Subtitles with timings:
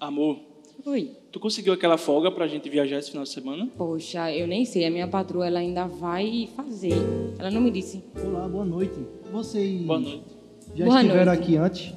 [0.00, 0.38] Amor,
[0.86, 1.10] Oi.
[1.30, 3.68] tu conseguiu aquela folga pra gente viajar esse final de semana?
[3.76, 4.86] Poxa, eu nem sei.
[4.86, 6.94] A minha patroa ela ainda vai fazer.
[7.38, 8.02] Ela não me disse.
[8.24, 8.94] Olá, boa noite.
[9.30, 10.22] Vocês Boa noite.
[10.74, 11.42] já Boa estiveram noite.
[11.42, 11.92] aqui antes?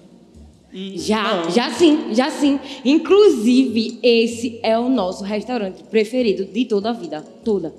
[0.73, 1.51] Hum, Já, não.
[1.51, 2.59] já sim, já sim.
[2.83, 7.21] Inclusive, esse é o nosso restaurante preferido de toda a vida.
[7.45, 7.73] Toda.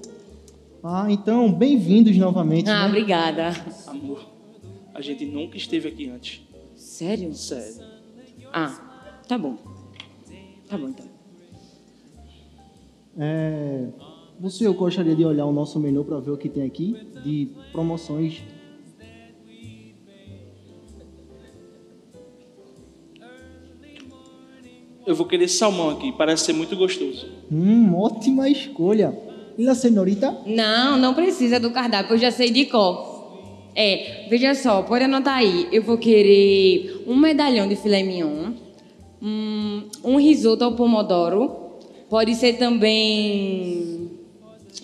[0.83, 2.71] Ah, então, bem-vindos novamente.
[2.71, 2.89] Ah, né?
[2.89, 3.51] obrigada.
[3.89, 4.25] Amor,
[4.95, 6.41] a gente nunca esteve aqui antes.
[6.77, 7.35] Sério?
[7.35, 7.85] Sério.
[8.53, 9.57] Ah, tá bom.
[10.75, 11.07] Tá bom então.
[13.17, 13.87] É,
[14.41, 17.49] você, eu gostaria de olhar o nosso menu para ver o que tem aqui de
[17.71, 18.43] promoções.
[25.07, 27.29] Eu vou querer salmão aqui, parece ser muito gostoso.
[27.53, 29.17] Hum, ótima escolha.
[29.57, 30.37] E a senhorita?
[30.45, 33.71] Não, não precisa do cardápio, eu já sei de cor.
[33.77, 35.69] É, veja só, pode anotar aí.
[35.71, 38.64] Eu vou querer um medalhão de filé mignon,
[39.25, 41.51] hum, um risoto ao pomodoro,
[42.11, 44.11] pode ser também.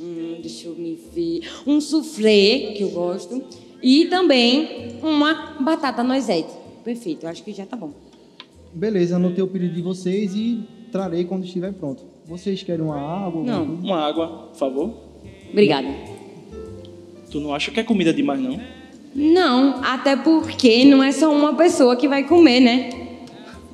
[0.00, 1.42] hum, deixa eu me ver.
[1.66, 3.42] Um soufflé, que eu gosto,
[3.82, 6.50] e também uma batata noisette.
[6.82, 7.92] Perfeito, eu acho que já tá bom.
[8.72, 10.60] Beleza, anotei o pedido de vocês e
[10.90, 12.02] trarei quando estiver pronto.
[12.24, 13.42] Vocês querem uma água?
[13.42, 13.66] Não.
[13.66, 13.82] coisa?
[13.82, 14.94] Uma água, por favor.
[15.50, 15.88] Obrigada.
[17.30, 18.60] Tu não acha que é comida demais, não?
[19.14, 23.09] Não, até porque não é só uma pessoa que vai comer, né?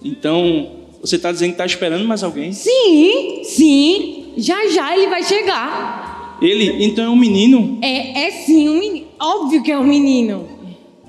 [0.05, 2.53] Então, você tá dizendo que tá esperando mais alguém?
[2.53, 4.33] Sim, sim.
[4.37, 6.39] Já já ele vai chegar.
[6.41, 7.79] Ele, então é um menino?
[7.83, 9.07] É, é sim um menino.
[9.21, 10.47] Óbvio que é um menino.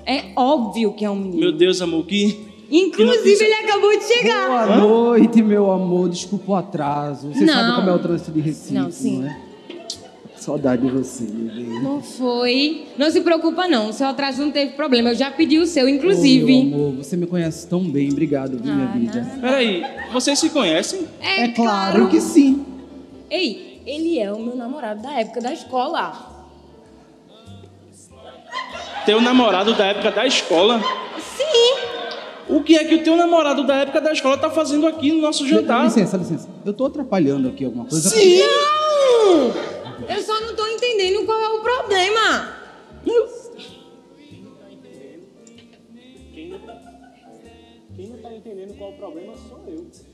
[0.06, 1.38] É óbvio que é um menino.
[1.40, 2.48] Meu Deus, amor, que.
[2.70, 4.48] Inclusive, ele acabou de chegar.
[4.48, 6.08] Boa noite, meu amor.
[6.08, 7.32] Desculpa o atraso.
[7.32, 7.54] Você Não.
[7.54, 9.18] sabe como é o trânsito de Recife, Não, sim.
[9.18, 9.40] né?
[10.38, 11.82] Saudade de você, meu bem.
[11.82, 12.86] Não foi.
[12.96, 13.90] Não se preocupa, não.
[13.90, 15.10] O seu atraso não teve problema.
[15.10, 16.60] Eu já pedi o seu, Ô, meu inclusive.
[16.62, 18.10] amor, você me conhece tão bem.
[18.10, 19.32] Obrigado, viu, minha Ah, vida.
[19.40, 21.06] Peraí, vocês se conhecem?
[21.20, 22.64] É claro que sim.
[23.30, 26.46] Ei, ele é o meu namorado da época da escola.
[29.04, 30.80] Teu namorado da época da escola?
[31.36, 31.88] Sim.
[32.48, 35.20] O que é que o teu namorado da época da escola tá fazendo aqui no
[35.20, 35.84] nosso jantar?
[35.84, 36.48] Licença, licença.
[36.64, 38.08] Eu tô atrapalhando aqui alguma coisa?
[38.08, 38.38] Sim!
[38.40, 39.77] Não!
[40.06, 42.58] Eu só não tô entendendo qual é o problema.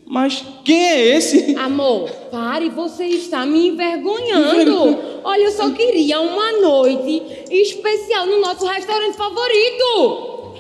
[0.07, 1.55] Mas quem é esse?
[1.57, 4.99] Amor, pare, você está me envergonhando.
[5.23, 10.55] Olha, eu só queria uma noite especial no nosso restaurante favorito.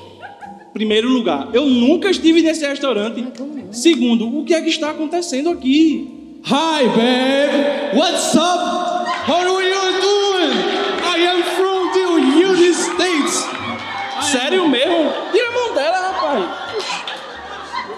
[0.74, 3.24] Primeiro lugar, eu nunca estive nesse restaurante.
[3.70, 6.40] Segundo, o que é que está acontecendo aqui?
[6.46, 7.96] Hi, babe.
[7.96, 8.83] What's up?
[9.26, 10.52] How are you doing?
[11.02, 12.04] I am from the
[12.38, 13.34] United States.
[14.30, 15.10] Sério mesmo?
[15.32, 16.44] Tira a mão dela, rapaz.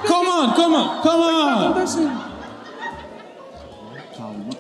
[0.06, 1.70] Come on, come on, come Tá on.
[1.70, 2.20] acontecendo?
[4.16, 4.50] Calma.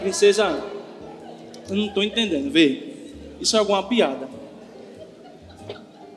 [0.00, 0.62] Princesa,
[1.68, 2.50] eu não tô entendendo.
[2.50, 3.10] Vê,
[3.40, 4.28] isso é alguma piada.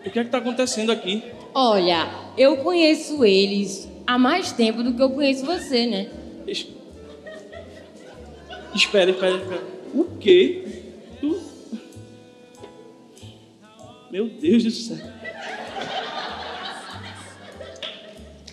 [0.05, 1.23] O que é que tá acontecendo aqui?
[1.53, 6.09] Olha, eu conheço eles há mais tempo do que eu conheço você, né?
[8.73, 9.63] Espera, espera, espera.
[9.93, 10.83] O quê?
[11.19, 11.41] Tu...
[14.09, 14.97] Meu Deus do céu.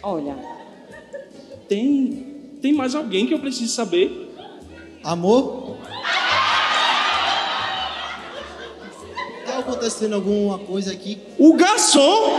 [0.03, 0.37] Olha,
[1.69, 4.33] Tem, tem mais alguém que eu preciso saber?
[5.05, 5.77] Amor?
[9.45, 11.21] Tá acontecendo alguma coisa aqui?
[11.39, 12.39] O garçom!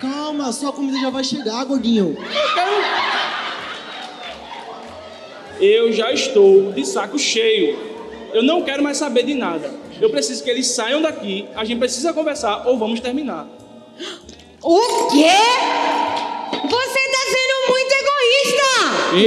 [0.00, 2.16] Calma, sua comida já vai chegar, gordinho.
[2.16, 2.67] Eu
[5.92, 7.78] já estou de saco cheio.
[8.32, 9.70] Eu não quero mais saber de nada.
[10.00, 11.48] Eu preciso que eles saiam daqui.
[11.56, 13.46] A gente precisa conversar ou vamos terminar.
[14.62, 15.26] o quê?
[16.50, 18.68] Você tá sendo muito egoísta!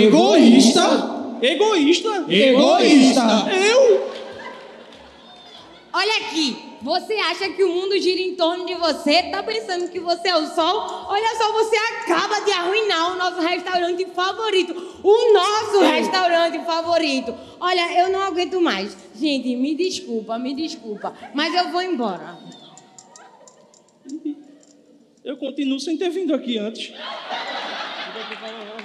[0.05, 1.11] Egoísta?
[1.41, 2.25] Egoísta?
[2.29, 3.51] Egoísta.
[3.67, 4.11] Eu?
[5.93, 9.23] Olha aqui, você acha que o mundo gira em torno de você?
[9.23, 11.05] Tá pensando que você é o sol?
[11.07, 14.73] Olha só, você acaba de arruinar o nosso restaurante favorito.
[15.03, 17.35] O nosso restaurante favorito.
[17.59, 18.97] Olha, eu não aguento mais.
[19.15, 21.13] Gente, me desculpa, me desculpa.
[21.35, 22.39] Mas eu vou embora.
[25.23, 26.91] Eu continuo sem ter vindo aqui antes.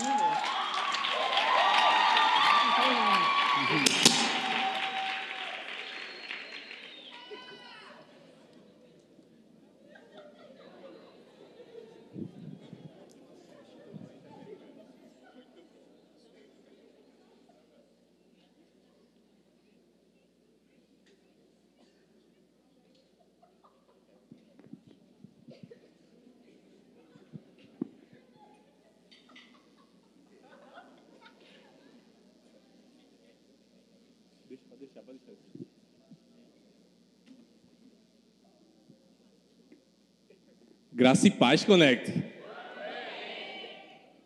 [40.97, 42.11] Graça e paz, Connect.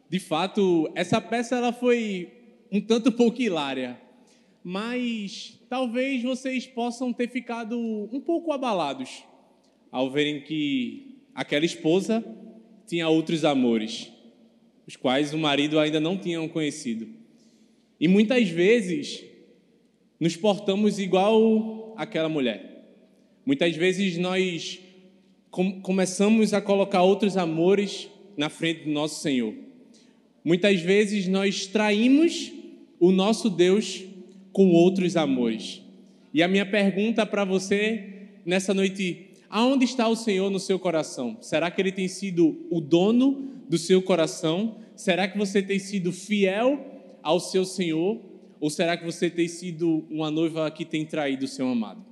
[0.09, 2.29] De fato, essa peça ela foi
[2.71, 4.01] um tanto pouco hilária,
[4.63, 9.25] mas talvez vocês possam ter ficado um pouco abalados
[9.91, 12.25] ao verem que aquela esposa
[12.87, 14.09] tinha outros amores,
[14.87, 17.09] os quais o marido ainda não tinha conhecido.
[17.99, 19.25] E muitas vezes
[20.21, 22.87] nos portamos igual aquela mulher.
[23.45, 24.79] Muitas vezes nós
[25.51, 29.55] começamos a colocar outros amores na frente do nosso Senhor.
[30.45, 32.53] Muitas vezes nós traímos
[32.99, 34.05] o nosso Deus
[34.53, 35.83] com outros amores.
[36.33, 41.37] E a minha pergunta para você nessa noite, aonde está o Senhor no seu coração?
[41.41, 44.79] Será que ele tem sido o dono do seu coração?
[44.95, 48.21] Será que você tem sido fiel ao seu Senhor?
[48.61, 52.05] Ou será que você tem sido uma noiva que tem traído o seu amado?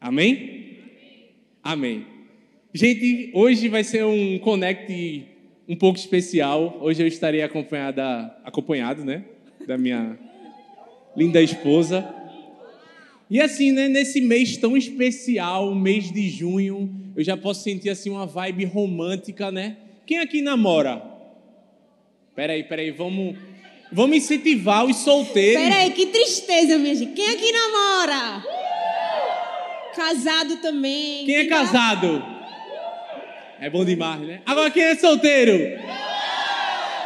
[0.00, 0.75] Amém?
[1.66, 2.06] Amém.
[2.72, 5.26] Gente, hoje vai ser um connect
[5.68, 6.78] um pouco especial.
[6.80, 9.24] Hoje eu estarei acompanhada, acompanhado, né,
[9.66, 10.16] da minha
[11.16, 12.08] linda esposa.
[13.28, 18.10] E assim, né, nesse mês tão especial, mês de junho, eu já posso sentir assim
[18.10, 19.76] uma vibe romântica, né?
[20.06, 21.02] Quem aqui namora?
[22.36, 23.36] Peraí, peraí, vamos,
[23.90, 25.64] vamos incentivar os solteiros.
[25.64, 27.12] Peraí, que tristeza, minha gente.
[27.12, 28.65] Quem aqui namora?
[29.96, 31.24] Casado também.
[31.24, 32.22] Quem é casado?
[33.58, 34.42] É bom demais, né?
[34.44, 35.82] Agora quem é solteiro?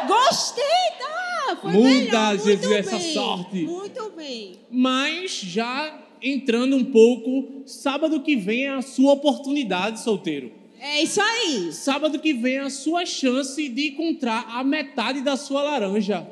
[0.05, 0.63] Gostei,
[0.99, 1.55] tá?
[1.61, 2.27] Foi Muda, melhor.
[2.27, 3.13] Muito Jesus, essa bem.
[3.13, 3.55] sorte.
[3.63, 4.59] Muito bem.
[4.69, 10.51] Mas já entrando um pouco, sábado que vem é a sua oportunidade, solteiro.
[10.77, 11.71] É isso aí.
[11.71, 16.27] Sábado que vem é a sua chance de encontrar a metade da sua laranja.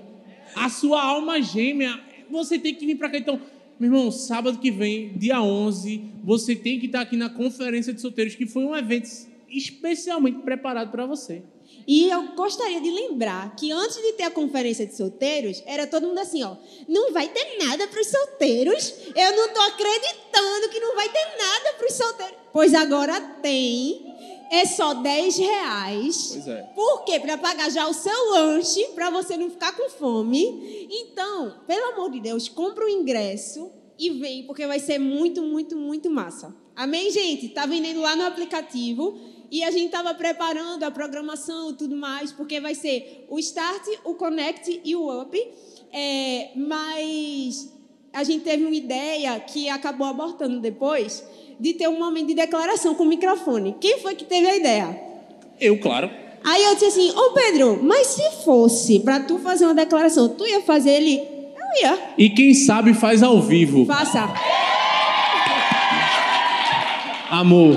[0.56, 2.00] A sua alma gêmea.
[2.30, 3.18] Você tem que vir para cá.
[3.18, 3.40] Então,
[3.80, 8.02] meu irmão, sábado que vem, dia 11, você tem que estar aqui na Conferência de
[8.02, 9.10] Solteiros, que foi um evento
[9.50, 11.42] especialmente preparado para você.
[11.88, 16.08] E eu gostaria de lembrar que antes de ter a conferência de solteiros, era todo
[16.08, 16.56] mundo assim, ó,
[16.88, 18.94] não vai ter nada para os solteiros.
[19.16, 22.36] Eu não tô acreditando que não vai ter nada para os solteiros.
[22.52, 24.09] Pois agora tem.
[24.50, 26.30] É só 10 reais.
[26.34, 26.62] Pois é.
[26.76, 27.20] Por quê?
[27.20, 30.88] Para pagar já o seu lanche, para você não ficar com fome.
[30.90, 35.78] Então, pelo amor de Deus, compra o ingresso e vem, porque vai ser muito, muito,
[35.78, 36.56] muito massa.
[36.76, 37.50] Amém, gente?
[37.50, 39.20] Tá vendendo lá no aplicativo.
[39.52, 43.84] E a gente estava preparando a programação e tudo mais, porque vai ser o Start,
[44.04, 45.38] o Connect e o Up.
[45.92, 47.74] É, mas
[48.14, 51.24] a gente teve uma ideia que acabou abortando depois,
[51.60, 53.76] de ter um momento de declaração com o microfone.
[53.80, 54.98] Quem foi que teve a ideia?
[55.60, 56.10] Eu, claro.
[56.44, 60.48] Aí eu disse assim, ô Pedro, mas se fosse para tu fazer uma declaração, tu
[60.48, 61.18] ia fazer ele?
[61.18, 62.00] Eu ia.
[62.18, 63.86] E quem sabe faz ao vivo.
[63.86, 64.30] Faça.
[67.30, 67.76] Amor.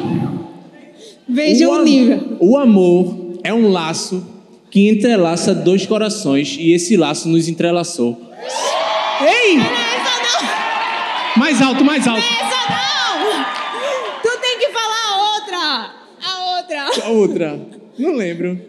[1.29, 2.37] Veja o am- nível.
[2.40, 4.25] O amor é um laço
[4.70, 8.19] que entrelaça dois corações e esse laço nos entrelaçou.
[9.20, 9.58] Ei!
[11.37, 12.20] Mais alto, mais alto.
[12.20, 13.44] Essa não!
[14.23, 15.94] Tu tem que falar a outra.
[17.04, 17.60] A outra.
[17.98, 18.60] Não lembro.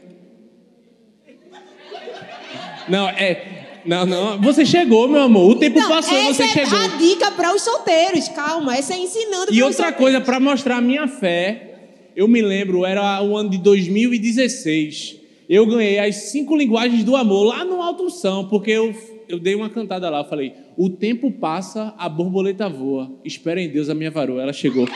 [2.87, 3.81] Não, é.
[3.85, 4.41] Não, não.
[4.41, 5.51] Você chegou, meu amor.
[5.51, 6.77] O tempo Não, passou e você é chegou.
[6.79, 8.27] a dica para os solteiros.
[8.29, 9.97] Calma, essa é ensinando E outra solteiros.
[9.97, 15.17] coisa, para mostrar a minha fé, eu me lembro, era o ano de 2016.
[15.49, 18.95] Eu ganhei as cinco linguagens do amor lá no Alto São, porque eu,
[19.27, 20.19] eu dei uma cantada lá.
[20.19, 23.11] Eu falei: O tempo passa, a borboleta voa.
[23.25, 24.41] Espera em Deus a minha varoa.
[24.41, 24.87] Ela chegou.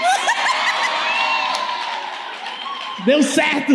[3.08, 3.74] Deu certo!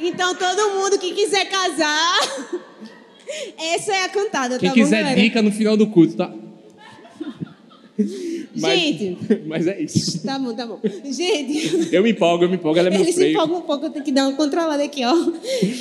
[0.00, 2.18] Então, todo mundo que quiser casar,
[3.74, 5.20] essa é a cantada, Quem tá bom, quiser galera?
[5.20, 6.30] dica no final do culto, tá?
[8.56, 10.22] Mas- Gente, Mas é isso.
[10.24, 10.80] tá bom, tá bom.
[11.04, 12.78] Gente, Eu me empolgo, eu me empolgo.
[12.78, 13.32] Ela é meu ele se freio.
[13.32, 15.14] empolga um pouco, eu tenho que dar uma controlada aqui, ó.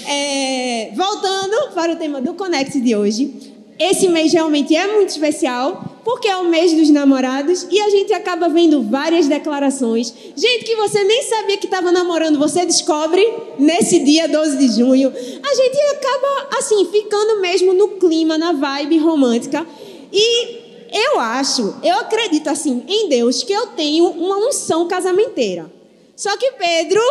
[0.07, 3.52] É, voltando para o tema do Connect de hoje.
[3.79, 8.13] Esse mês realmente é muito especial, porque é o mês dos namorados e a gente
[8.13, 10.13] acaba vendo várias declarações.
[10.35, 13.25] Gente que você nem sabia que estava namorando, você descobre
[13.57, 15.09] nesse dia 12 de junho.
[15.09, 19.65] A gente acaba, assim, ficando mesmo no clima, na vibe romântica.
[20.11, 20.63] E
[20.93, 25.71] eu acho, eu acredito, assim, em Deus, que eu tenho uma unção casamenteira.
[26.15, 27.01] Só que Pedro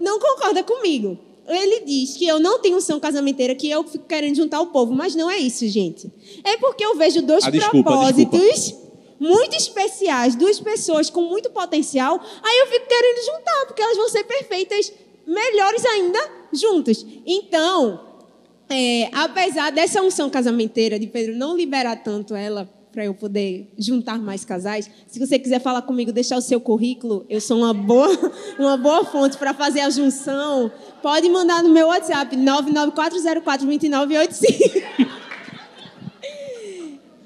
[0.00, 1.18] não concorda comigo.
[1.48, 4.92] Ele diz que eu não tenho unção casamenteira, que eu fico querendo juntar o povo,
[4.92, 6.10] mas não é isso, gente.
[6.44, 8.74] É porque eu vejo dois Ah, desculpa, propósitos
[9.20, 14.08] muito especiais, duas pessoas com muito potencial, aí eu fico querendo juntar, porque elas vão
[14.08, 14.92] ser perfeitas,
[15.26, 16.18] melhores ainda,
[16.52, 17.04] juntas.
[17.26, 18.00] Então,
[18.70, 24.18] é, apesar dessa unção casamenteira de Pedro não liberar tanto ela para eu poder juntar
[24.18, 24.90] mais casais.
[25.06, 28.08] Se você quiser falar comigo, deixar o seu currículo, eu sou uma boa,
[28.58, 30.70] uma boa fonte para fazer a junção.
[31.02, 35.08] Pode mandar no meu WhatsApp 994042985.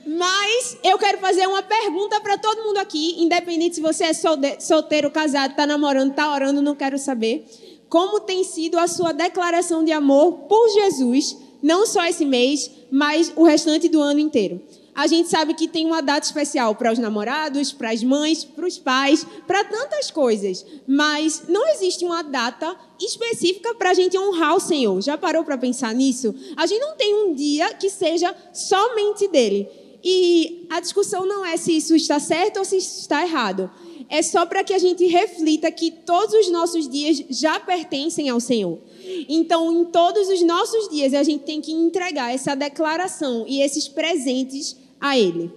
[0.04, 5.10] Mas eu quero fazer uma pergunta para todo mundo aqui, independente se você é solteiro,
[5.10, 7.46] casado, está namorando, está orando, não quero saber.
[7.88, 13.32] Como tem sido a sua declaração de amor por Jesus, não só esse mês, mas
[13.36, 14.60] o restante do ano inteiro?
[14.94, 18.66] A gente sabe que tem uma data especial para os namorados, para as mães, para
[18.66, 20.66] os pais, para tantas coisas.
[20.86, 25.00] Mas não existe uma data específica para a gente honrar o Senhor.
[25.00, 26.34] Já parou para pensar nisso?
[26.56, 29.66] A gente não tem um dia que seja somente dele.
[30.04, 33.70] E a discussão não é se isso está certo ou se isso está errado.
[34.10, 38.40] É só para que a gente reflita que todos os nossos dias já pertencem ao
[38.40, 38.78] Senhor.
[39.26, 43.88] Então, em todos os nossos dias, a gente tem que entregar essa declaração e esses
[43.88, 45.50] presentes a Ele.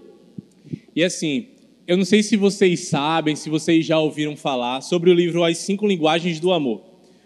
[0.95, 1.45] E assim,
[1.87, 5.59] eu não sei se vocês sabem, se vocês já ouviram falar sobre o livro As
[5.59, 6.81] Cinco Linguagens do Amor,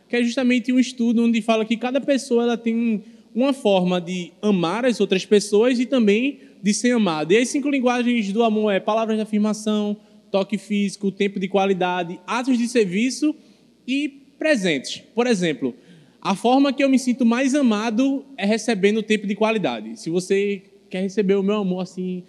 [0.09, 3.01] que é justamente um estudo onde fala que cada pessoa ela tem
[3.33, 7.31] uma forma de amar as outras pessoas e também de ser amado.
[7.31, 9.95] E as cinco linguagens do amor é palavras de afirmação,
[10.29, 13.33] toque físico, tempo de qualidade, atos de serviço
[13.88, 15.01] e presentes.
[15.15, 15.73] Por exemplo,
[16.21, 19.97] a forma que eu me sinto mais amado é recebendo tempo de qualidade.
[19.97, 22.24] Se você quer receber o meu amor assim,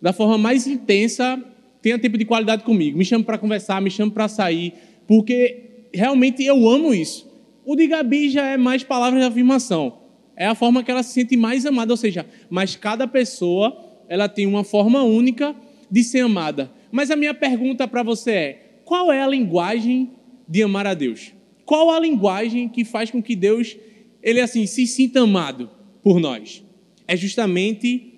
[0.00, 1.42] da forma mais intensa,
[1.82, 2.96] tenha tempo de qualidade comigo.
[2.96, 4.72] Me chame para conversar, me chame para sair,
[5.06, 7.26] porque realmente eu amo isso.
[7.64, 11.14] O de Gabi já é mais palavras de afirmação é a forma que ela se
[11.14, 13.74] sente mais amada, ou seja, mas cada pessoa
[14.06, 15.56] ela tem uma forma única
[15.90, 16.70] de ser amada.
[16.92, 20.10] Mas a minha pergunta para você é: qual é a linguagem
[20.46, 21.32] de amar a Deus?
[21.64, 23.76] Qual a linguagem que faz com que Deus
[24.22, 25.70] ele assim se sinta amado
[26.02, 26.62] por nós?
[27.06, 28.14] É justamente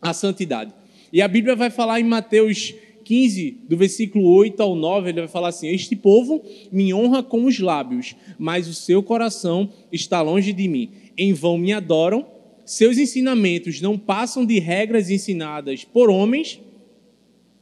[0.00, 0.72] a santidade.
[1.12, 2.74] E a Bíblia vai falar em Mateus
[3.04, 7.44] 15, do versículo 8 ao 9, ele vai falar assim: Este povo me honra com
[7.44, 12.26] os lábios, mas o seu coração está longe de mim em vão me adoram,
[12.64, 16.60] seus ensinamentos não passam de regras ensinadas por homens,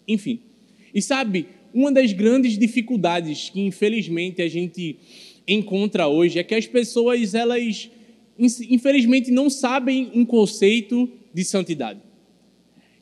[0.07, 0.41] enfim.
[0.95, 4.97] E sabe, uma das grandes dificuldades que infelizmente a gente
[5.47, 7.91] encontra hoje é que as pessoas elas
[8.41, 12.01] infelizmente não sabem um conceito de santidade.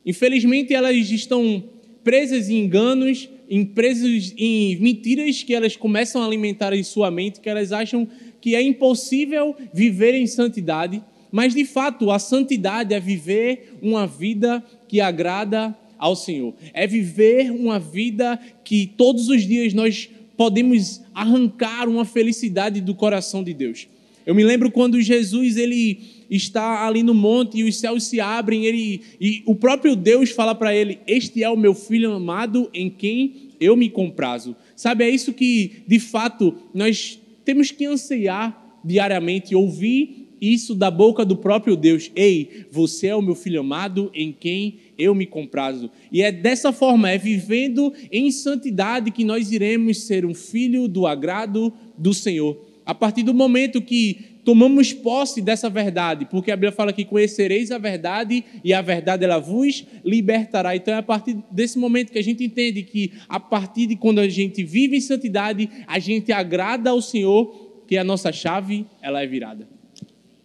[0.05, 1.63] Infelizmente elas estão
[2.03, 7.39] presas em enganos, em presas em mentiras que elas começam a alimentar em sua mente,
[7.39, 8.07] que elas acham
[8.41, 14.63] que é impossível viver em santidade, mas de fato a santidade é viver uma vida
[14.87, 21.89] que agrada ao Senhor, é viver uma vida que todos os dias nós podemos arrancar
[21.89, 23.87] uma felicidade do coração de Deus.
[24.25, 25.99] Eu me lembro quando Jesus ele
[26.29, 30.53] está ali no monte e os céus se abrem, ele e o próprio Deus fala
[30.53, 34.55] para ele: "Este é o meu filho amado em quem eu me comprazo".
[34.75, 41.25] Sabe, é isso que de fato nós temos que anseiar diariamente, ouvir isso da boca
[41.25, 42.11] do próprio Deus.
[42.15, 45.89] Ei, você é o meu filho amado em quem eu me comprazo.
[46.11, 51.05] E é dessa forma, é vivendo em santidade que nós iremos ser um filho do
[51.05, 52.68] agrado do Senhor.
[52.89, 57.69] A partir do momento que tomamos posse dessa verdade, porque a Bíblia fala que conhecereis
[57.69, 60.75] a verdade e a verdade ela vos libertará.
[60.75, 64.17] Então é a partir desse momento que a gente entende que a partir de quando
[64.17, 69.21] a gente vive em santidade, a gente agrada ao Senhor, que a nossa chave ela
[69.21, 69.69] é virada.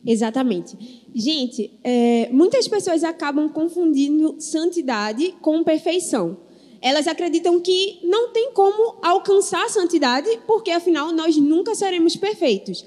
[0.07, 0.77] Exatamente.
[1.15, 6.44] Gente, é, muitas pessoas acabam confundindo santidade com perfeição.
[6.85, 12.85] Elas acreditam que não tem como alcançar a santidade, porque afinal nós nunca seremos perfeitos.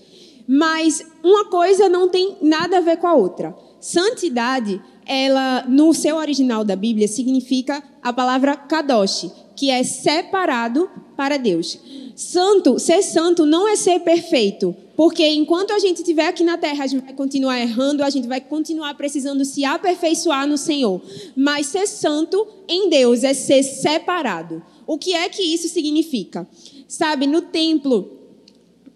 [0.48, 3.58] Mas uma coisa não tem nada a ver com a outra.
[3.82, 11.38] Santidade, ela no seu original da Bíblia significa a palavra kadosh, que é separado para
[11.38, 11.80] Deus.
[12.16, 16.84] Santo, ser santo não é ser perfeito, porque enquanto a gente estiver aqui na terra,
[16.84, 21.02] a gente vai continuar errando, a gente vai continuar precisando se aperfeiçoar no Senhor.
[21.36, 24.64] Mas ser santo em Deus é ser separado.
[24.86, 26.48] O que é que isso significa?
[26.88, 28.12] Sabe, no templo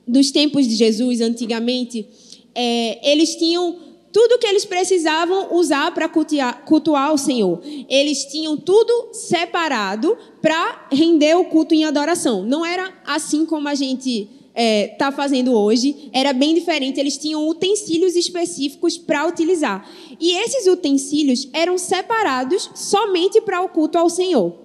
[0.08, 2.08] dos tempos de Jesus, antigamente,
[2.54, 7.62] é, eles tinham tudo que eles precisavam usar para cultuar, o Senhor.
[7.90, 12.44] Eles tinham tudo separado para render o culto em adoração.
[12.44, 17.00] Não era assim como a gente está é, tá fazendo hoje, era bem diferente.
[17.00, 19.90] Eles tinham utensílios específicos para utilizar.
[20.20, 24.61] E esses utensílios eram separados somente para o culto ao Senhor.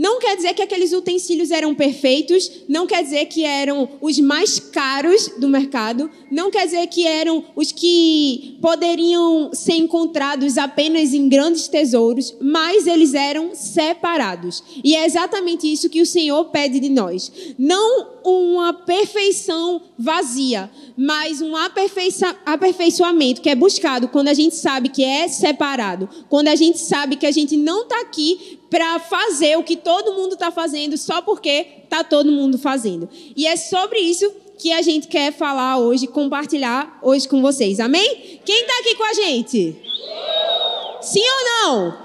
[0.00, 4.58] Não quer dizer que aqueles utensílios eram perfeitos, não quer dizer que eram os mais
[4.58, 11.28] caros do mercado, não quer dizer que eram os que poderiam ser encontrados apenas em
[11.28, 14.64] grandes tesouros, mas eles eram separados.
[14.82, 17.30] E é exatamente isso que o Senhor pede de nós.
[17.58, 25.04] Não uma perfeição vazia, mas um aperfeiçoamento que é buscado quando a gente sabe que
[25.04, 29.64] é separado, quando a gente sabe que a gente não está aqui para fazer o
[29.64, 33.08] que todo mundo está fazendo só porque está todo mundo fazendo.
[33.36, 37.80] E é sobre isso que a gente quer falar hoje, compartilhar hoje com vocês.
[37.80, 38.40] Amém?
[38.44, 39.76] Quem está aqui com a gente?
[41.02, 41.98] Sim ou não?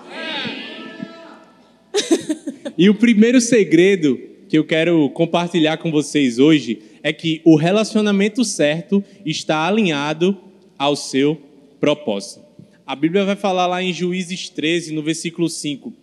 [2.77, 4.19] E o primeiro segredo
[4.49, 10.37] que eu quero compartilhar com vocês hoje é que o relacionamento certo está alinhado
[10.77, 11.41] ao seu
[11.79, 12.43] propósito.
[12.85, 15.93] A Bíblia vai falar lá em Juízes 13, no versículo 5.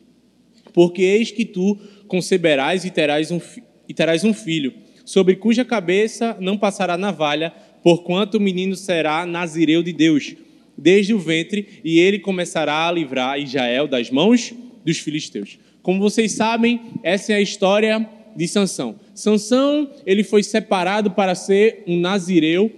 [0.72, 3.40] Porque eis que tu conceberás e terás um,
[3.88, 4.72] e terás um filho,
[5.04, 7.52] sobre cuja cabeça não passará navalha,
[7.82, 10.34] porquanto o menino será nazireu de Deus,
[10.76, 15.58] desde o ventre, e ele começará a livrar Israel das mãos dos filisteus.
[15.82, 18.96] Como vocês sabem, essa é a história de Sansão.
[19.14, 22.70] Sansão, ele foi separado para ser um nazireu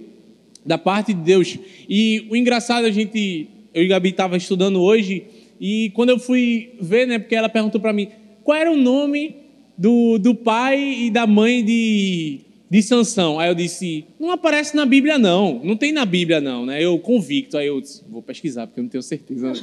[0.64, 1.58] da parte de Deus.
[1.88, 5.24] E o engraçado, a gente, eu e Gabi estava estudando hoje,
[5.66, 8.08] e quando eu fui ver, né, porque ela perguntou para mim,
[8.42, 9.34] qual era o nome
[9.78, 13.40] do, do pai e da mãe de, de Sansão?
[13.40, 16.84] Aí eu disse, não aparece na Bíblia não, não tem na Bíblia não, né?
[16.84, 19.54] Eu convicto, aí eu disse, vou pesquisar, porque eu não tenho certeza.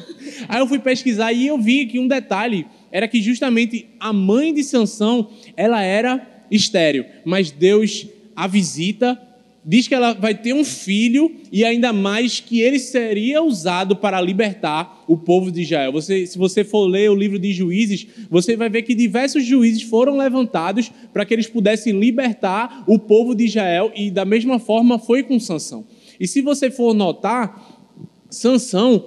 [0.49, 4.51] aí eu fui pesquisar e eu vi que um detalhe era que justamente a mãe
[4.51, 9.21] de Sansão, ela era estéril, mas Deus a visita
[9.63, 14.19] diz que ela vai ter um filho e ainda mais que ele seria usado para
[14.19, 15.91] libertar o povo de Israel.
[15.91, 19.83] Você, se você for ler o livro de Juízes, você vai ver que diversos juízes
[19.83, 24.97] foram levantados para que eles pudessem libertar o povo de Israel e da mesma forma
[24.97, 25.85] foi com Sansão.
[26.19, 27.87] E se você for notar,
[28.29, 29.05] Sansão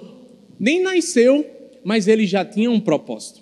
[0.59, 1.45] nem nasceu,
[1.83, 3.41] mas ele já tinha um propósito.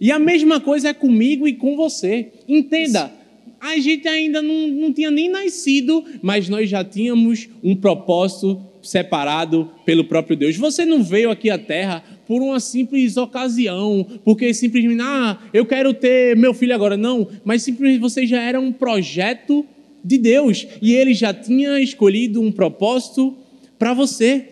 [0.00, 2.32] E a mesma coisa é comigo e com você.
[2.48, 3.12] Entenda,
[3.64, 9.70] a gente ainda não, não tinha nem nascido, mas nós já tínhamos um propósito separado
[9.86, 10.56] pelo próprio Deus.
[10.58, 15.94] Você não veio aqui à Terra por uma simples ocasião, porque simplesmente, ah, eu quero
[15.94, 16.94] ter meu filho agora.
[16.94, 19.64] Não, mas simplesmente você já era um projeto
[20.04, 23.34] de Deus e ele já tinha escolhido um propósito
[23.78, 24.46] para você.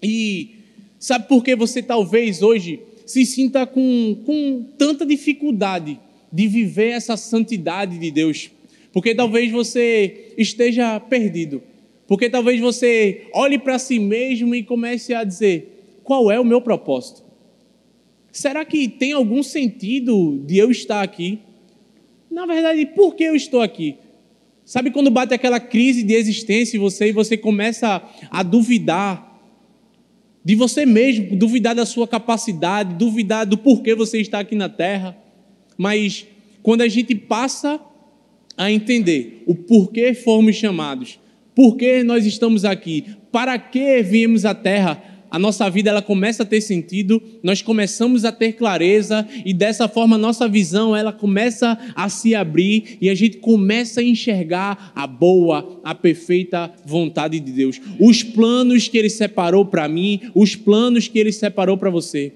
[0.00, 0.50] E
[0.96, 5.98] sabe por que você talvez hoje se sinta com, com tanta dificuldade
[6.32, 8.50] de viver essa santidade de Deus?
[8.92, 11.62] Porque talvez você esteja perdido.
[12.06, 16.60] Porque talvez você olhe para si mesmo e comece a dizer: qual é o meu
[16.60, 17.22] propósito?
[18.30, 21.38] Será que tem algum sentido de eu estar aqui?
[22.30, 23.96] Na verdade, por que eu estou aqui?
[24.64, 29.30] Sabe quando bate aquela crise de existência em você e você começa a duvidar
[30.44, 35.16] de você mesmo, duvidar da sua capacidade, duvidar do porquê você está aqui na terra.
[35.76, 36.26] Mas
[36.62, 37.80] quando a gente passa
[38.56, 41.18] a entender o porquê fomos chamados,
[41.54, 46.46] porquê nós estamos aqui, para que viemos à terra, a nossa vida ela começa a
[46.46, 52.10] ter sentido, nós começamos a ter clareza e dessa forma nossa visão ela começa a
[52.10, 57.80] se abrir e a gente começa a enxergar a boa, a perfeita vontade de Deus.
[57.98, 62.34] Os planos que ele separou para mim, os planos que ele separou para você.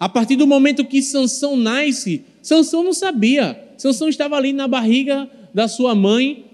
[0.00, 3.58] A partir do momento que Sansão nasce, Sansão não sabia.
[3.78, 6.44] Sansão estava ali na barriga da sua mãe,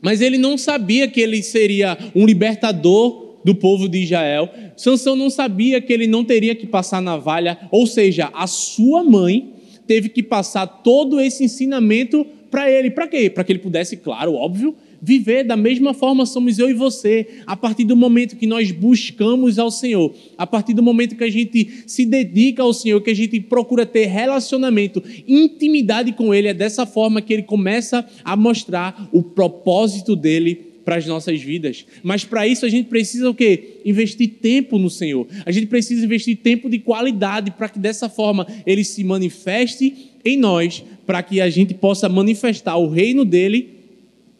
[0.00, 4.48] mas ele não sabia que ele seria um libertador do povo de Israel.
[4.76, 9.54] Sansão não sabia que ele não teria que passar navalha, ou seja, a sua mãe
[9.86, 12.90] teve que passar todo esse ensinamento para ele.
[12.90, 13.28] Para quê?
[13.28, 17.42] Para que ele pudesse, claro, óbvio, viver da mesma forma somos eu e você.
[17.46, 21.30] A partir do momento que nós buscamos ao Senhor, a partir do momento que a
[21.30, 26.54] gente se dedica ao Senhor, que a gente procura ter relacionamento, intimidade com Ele, é
[26.54, 31.84] dessa forma que Ele começa a mostrar o propósito dele para as nossas vidas.
[32.02, 33.80] Mas para isso a gente precisa o quê?
[33.84, 35.26] Investir tempo no Senhor.
[35.44, 40.38] A gente precisa investir tempo de qualidade para que dessa forma ele se manifeste em
[40.38, 43.77] nós, para que a gente possa manifestar o reino dele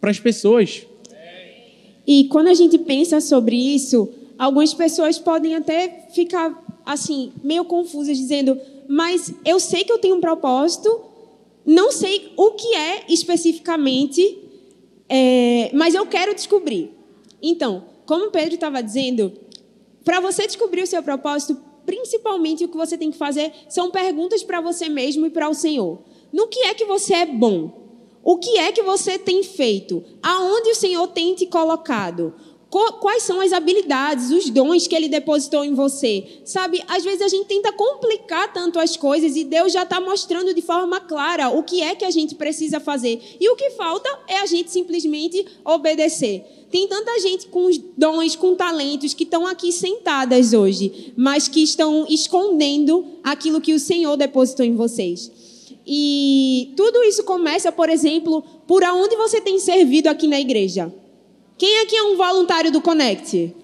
[0.08, 0.86] para as pessoas.
[2.06, 8.16] E quando a gente pensa sobre isso, algumas pessoas podem até ficar assim, meio confusas,
[8.16, 10.88] dizendo: Mas eu sei que eu tenho um propósito,
[11.66, 14.38] não sei o que é especificamente,
[15.08, 16.90] é, mas eu quero descobrir.
[17.42, 19.32] Então, como Pedro estava dizendo,
[20.02, 24.42] para você descobrir o seu propósito, principalmente o que você tem que fazer são perguntas
[24.42, 25.98] para você mesmo e para o Senhor.
[26.32, 27.87] No que é que você é bom?
[28.30, 30.04] O que é que você tem feito?
[30.22, 32.34] Aonde o Senhor tem te colocado?
[32.68, 36.42] Co- Quais são as habilidades, os dons que Ele depositou em você?
[36.44, 40.52] Sabe, às vezes a gente tenta complicar tanto as coisas e Deus já está mostrando
[40.52, 43.18] de forma clara o que é que a gente precisa fazer.
[43.40, 46.44] E o que falta é a gente simplesmente obedecer.
[46.70, 52.04] Tem tanta gente com dons, com talentos, que estão aqui sentadas hoje, mas que estão
[52.06, 55.37] escondendo aquilo que o Senhor depositou em vocês.
[55.90, 60.92] E tudo isso começa, por exemplo, por aonde você tem servido aqui na igreja.
[61.56, 63.56] Quem aqui é um voluntário do Connect?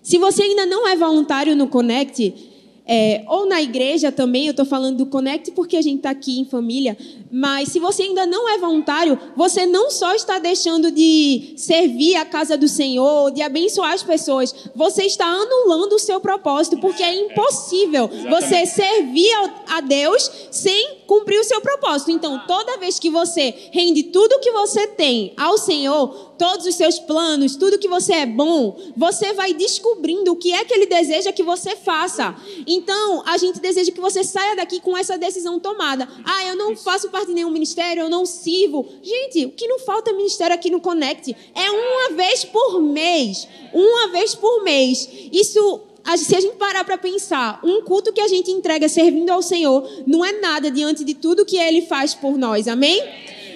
[0.00, 2.49] Se você ainda não é voluntário no Connect,
[2.92, 6.40] é, ou na igreja também, eu estou falando do Connect porque a gente está aqui
[6.40, 6.98] em família,
[7.30, 12.24] mas se você ainda não é voluntário, você não só está deixando de servir a
[12.24, 17.14] casa do Senhor, de abençoar as pessoas, você está anulando o seu propósito, porque é
[17.14, 19.30] impossível você servir
[19.68, 22.12] a Deus sem cumprir o seu propósito.
[22.12, 27.00] Então, toda vez que você rende tudo que você tem ao Senhor, todos os seus
[27.00, 31.32] planos, tudo que você é bom, você vai descobrindo o que é que Ele deseja
[31.32, 32.36] que você faça.
[32.64, 36.08] Então, a gente deseja que você saia daqui com essa decisão tomada.
[36.24, 38.86] Ah, eu não faço parte de nenhum ministério, eu não sirvo.
[39.02, 41.36] Gente, o que não falta é ministério aqui no Connect.
[41.56, 43.48] É uma vez por mês.
[43.74, 45.08] Uma vez por mês.
[45.32, 49.42] Isso se a gente parar para pensar, um culto que a gente entrega servindo ao
[49.42, 53.02] Senhor não é nada diante de tudo que Ele faz por nós, amém?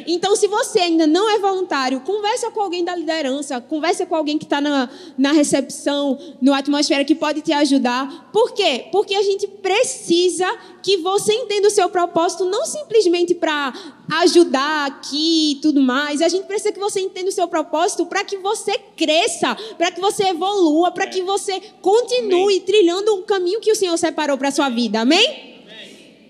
[0.07, 4.38] Então, se você ainda não é voluntário, conversa com alguém da liderança, conversa com alguém
[4.38, 8.31] que está na, na recepção, no atmosfera, que pode te ajudar.
[8.33, 8.87] Por quê?
[8.93, 10.47] Porque a gente precisa
[10.83, 13.73] que você entenda o seu propósito, não simplesmente para
[14.21, 16.21] ajudar aqui e tudo mais.
[16.21, 20.01] A gente precisa que você entenda o seu propósito para que você cresça, para que
[20.01, 24.53] você evolua, para que você continue trilhando o caminho que o Senhor separou para a
[24.53, 25.01] sua vida.
[25.01, 25.55] Amém?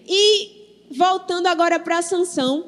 [0.07, 2.67] E voltando agora para Sansão,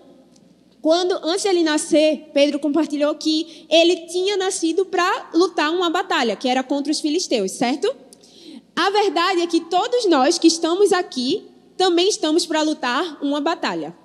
[0.87, 6.49] quando antes dele nascer, Pedro compartilhou que ele tinha nascido para lutar uma batalha, que
[6.49, 7.93] era contra os filisteus, certo?
[8.77, 11.43] A verdade é que todos nós que estamos aqui
[11.77, 13.97] também estamos para lutar uma batalha.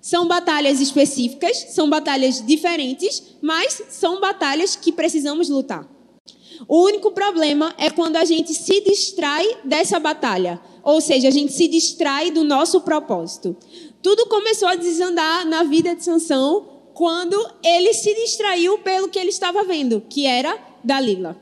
[0.00, 5.84] São batalhas específicas, são batalhas diferentes, mas são batalhas que precisamos lutar.
[6.68, 11.52] O único problema é quando a gente se distrai dessa batalha, ou seja, a gente
[11.52, 13.56] se distrai do nosso propósito.
[14.04, 19.30] Tudo começou a desandar na vida de Sansão quando ele se distraiu pelo que ele
[19.30, 21.34] estava vendo, que era Dalila.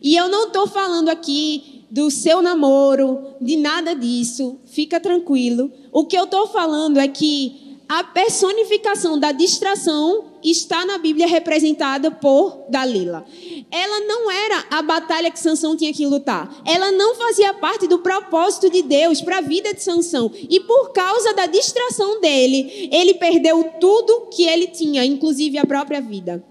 [0.00, 5.72] E eu não estou falando aqui do seu namoro, de nada disso, fica tranquilo.
[5.90, 12.10] O que eu estou falando é que a personificação da distração está na Bíblia representada
[12.10, 13.24] por Dalila.
[13.70, 16.54] Ela não era a batalha que Sansão tinha que lutar.
[16.66, 20.30] Ela não fazia parte do propósito de Deus para a vida de Sansão.
[20.50, 26.00] E por causa da distração dele, ele perdeu tudo que ele tinha, inclusive a própria
[26.00, 26.44] vida.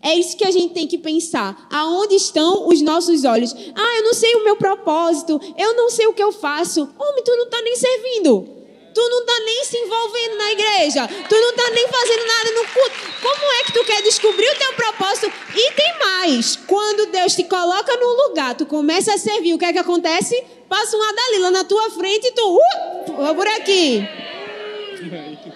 [0.00, 1.68] É isso que a gente tem que pensar.
[1.70, 3.54] Aonde estão os nossos olhos?
[3.74, 5.38] Ah, eu não sei o meu propósito.
[5.56, 6.88] Eu não sei o que eu faço.
[6.98, 8.57] Homem, tu não está nem servindo.
[8.98, 11.08] Tu não está nem se envolvendo na igreja.
[11.28, 12.96] Tu não está nem fazendo nada no culto.
[13.22, 15.32] Como é que tu quer descobrir o teu propósito?
[15.54, 16.56] E tem mais.
[16.56, 20.44] Quando Deus te coloca num lugar, tu começa a servir, o que é que acontece?
[20.68, 22.56] Passa uma Dalila na tua frente e tu...
[22.56, 24.02] Uh, por aqui.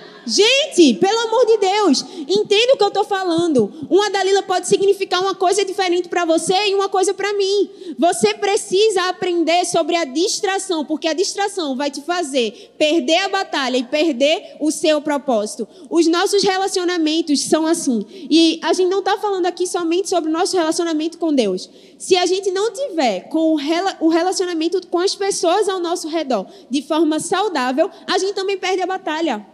[0.26, 3.72] Gente, pelo amor de Deus, entenda o que eu estou falando.
[3.90, 7.68] Uma Dalila pode significar uma coisa diferente para você e uma coisa para mim.
[7.98, 13.76] Você precisa aprender sobre a distração, porque a distração vai te fazer perder a batalha
[13.76, 15.66] e perder o seu propósito.
[15.90, 18.06] Os nossos relacionamentos são assim.
[18.10, 21.68] E a gente não está falando aqui somente sobre o nosso relacionamento com Deus.
[21.98, 26.08] Se a gente não tiver com o rela- o relacionamento com as pessoas ao nosso
[26.08, 29.51] redor de forma saudável, a gente também perde a batalha.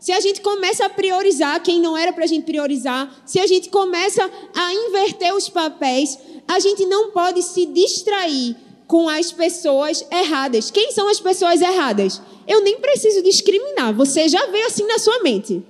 [0.00, 3.46] Se a gente começa a priorizar quem não era para a gente priorizar, se a
[3.46, 10.04] gente começa a inverter os papéis, a gente não pode se distrair com as pessoas
[10.10, 10.70] erradas.
[10.70, 12.20] Quem são as pessoas erradas?
[12.48, 15.62] Eu nem preciso discriminar, você já veio assim na sua mente.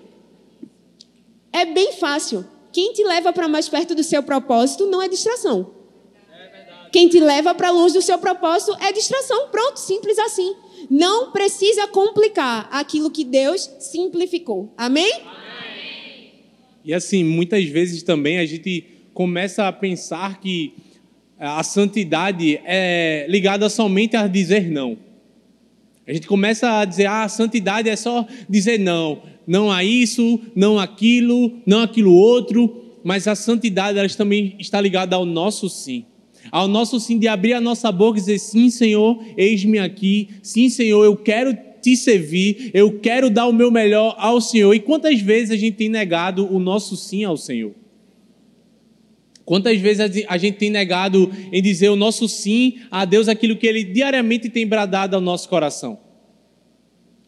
[1.52, 2.46] É bem fácil.
[2.72, 5.72] Quem te leva para mais perto do seu propósito não é distração.
[6.92, 9.48] Quem te leva para longe do seu propósito é distração.
[9.48, 10.54] Pronto, simples assim.
[10.90, 14.74] Não precisa complicar aquilo que Deus simplificou.
[14.76, 15.10] Amém?
[16.84, 20.74] E assim, muitas vezes também a gente começa a pensar que
[21.38, 24.98] a santidade é ligada somente a dizer não.
[26.06, 29.22] A gente começa a dizer, ah, a santidade é só dizer não.
[29.46, 32.98] Não a isso, não aquilo, não aquilo outro.
[33.04, 36.04] Mas a santidade ela também está ligada ao nosso sim.
[36.50, 40.28] Ao nosso sim de abrir a nossa boca e dizer, sim, Senhor, eis-me aqui.
[40.42, 44.74] Sim, Senhor, eu quero te servir, eu quero dar o meu melhor ao Senhor.
[44.74, 47.74] E quantas vezes a gente tem negado o nosso sim ao Senhor?
[49.44, 53.66] Quantas vezes a gente tem negado em dizer o nosso sim a Deus aquilo que
[53.66, 55.98] Ele diariamente tem bradado ao nosso coração?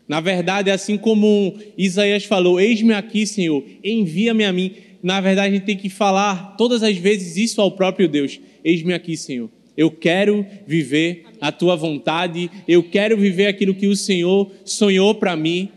[0.07, 4.73] Na verdade, assim como Isaías falou: Eis-me aqui, Senhor, envia-me a mim.
[5.03, 8.93] Na verdade, a gente tem que falar todas as vezes isso ao próprio Deus: Eis-me
[8.93, 9.51] aqui, Senhor.
[9.77, 15.35] Eu quero viver a tua vontade, eu quero viver aquilo que o Senhor sonhou para
[15.35, 15.71] mim,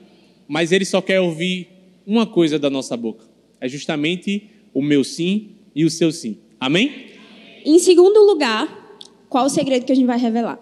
[0.48, 1.68] mas Ele só quer ouvir
[2.06, 3.26] uma coisa da nossa boca:
[3.60, 4.44] é justamente
[4.74, 6.38] o meu sim e o seu sim.
[6.60, 6.92] Amém?
[7.64, 10.60] Em segundo lugar, qual o segredo que a gente vai revelar?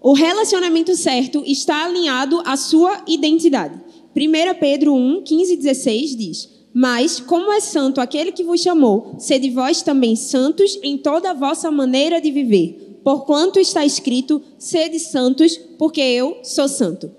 [0.00, 3.80] O relacionamento certo está alinhado à sua identidade.
[4.14, 9.14] 1 Pedro 1, 15 e 16 diz: Mas, como é santo aquele que vos chamou,
[9.18, 13.00] sede vós também santos em toda a vossa maneira de viver.
[13.04, 17.12] Porquanto está escrito: Sede santos, porque eu sou santo.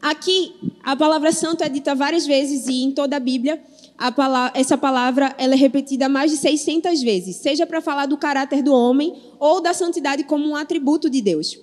[0.00, 3.60] Aqui, a palavra santo é dita várias vezes e em toda a Bíblia
[4.10, 8.62] palavra, essa palavra ela é repetida mais de 600 vezes, seja para falar do caráter
[8.62, 11.58] do homem ou da santidade como um atributo de Deus.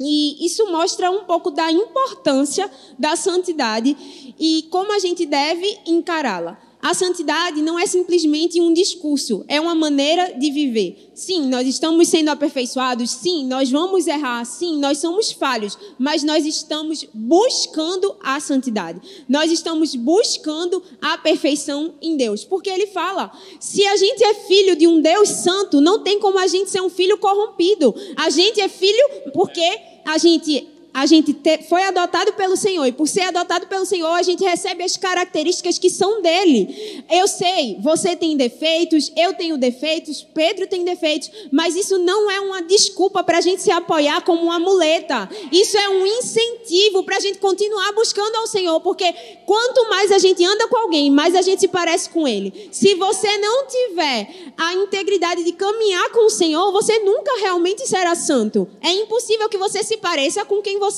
[0.00, 3.96] E isso mostra um pouco da importância da santidade
[4.40, 6.58] e como a gente deve encará-la.
[6.82, 11.10] A santidade não é simplesmente um discurso, é uma maneira de viver.
[11.14, 16.46] Sim, nós estamos sendo aperfeiçoados, sim, nós vamos errar, sim, nós somos falhos, mas nós
[16.46, 19.00] estamos buscando a santidade.
[19.28, 22.44] Nós estamos buscando a perfeição em Deus.
[22.44, 26.38] Porque ele fala: se a gente é filho de um Deus santo, não tem como
[26.38, 27.94] a gente ser um filho corrompido.
[28.16, 30.66] A gente é filho porque a gente
[31.00, 34.44] a gente te, foi adotado pelo Senhor e por ser adotado pelo Senhor, a gente
[34.44, 37.02] recebe as características que são dele.
[37.10, 42.38] Eu sei, você tem defeitos, eu tenho defeitos, Pedro tem defeitos, mas isso não é
[42.40, 45.26] uma desculpa para a gente se apoiar como uma muleta.
[45.50, 49.10] Isso é um incentivo para a gente continuar buscando ao Senhor, porque
[49.46, 52.68] quanto mais a gente anda com alguém, mais a gente se parece com ele.
[52.70, 58.14] Se você não tiver a integridade de caminhar com o Senhor, você nunca realmente será
[58.14, 58.68] santo.
[58.82, 60.89] É impossível que você se pareça com quem você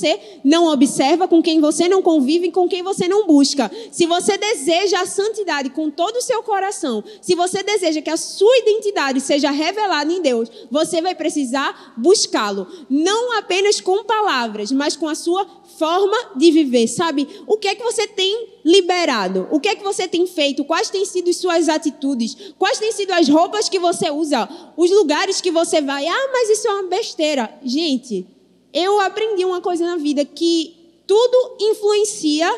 [0.44, 3.70] não observa, com quem você não convive, com quem você não busca.
[3.90, 8.16] Se você deseja a santidade com todo o seu coração, se você deseja que a
[8.16, 14.96] sua identidade seja revelada em Deus, você vai precisar buscá-lo, não apenas com palavras, mas
[14.96, 15.46] com a sua
[15.78, 17.28] forma de viver, sabe?
[17.46, 19.48] O que é que você tem liberado?
[19.50, 20.64] O que é que você tem feito?
[20.64, 22.52] Quais têm sido suas atitudes?
[22.58, 24.48] Quais têm sido as roupas que você usa?
[24.76, 26.06] Os lugares que você vai?
[26.06, 27.52] Ah, mas isso é uma besteira.
[27.64, 28.26] Gente,
[28.72, 32.48] eu aprendi uma coisa na vida que tudo influencia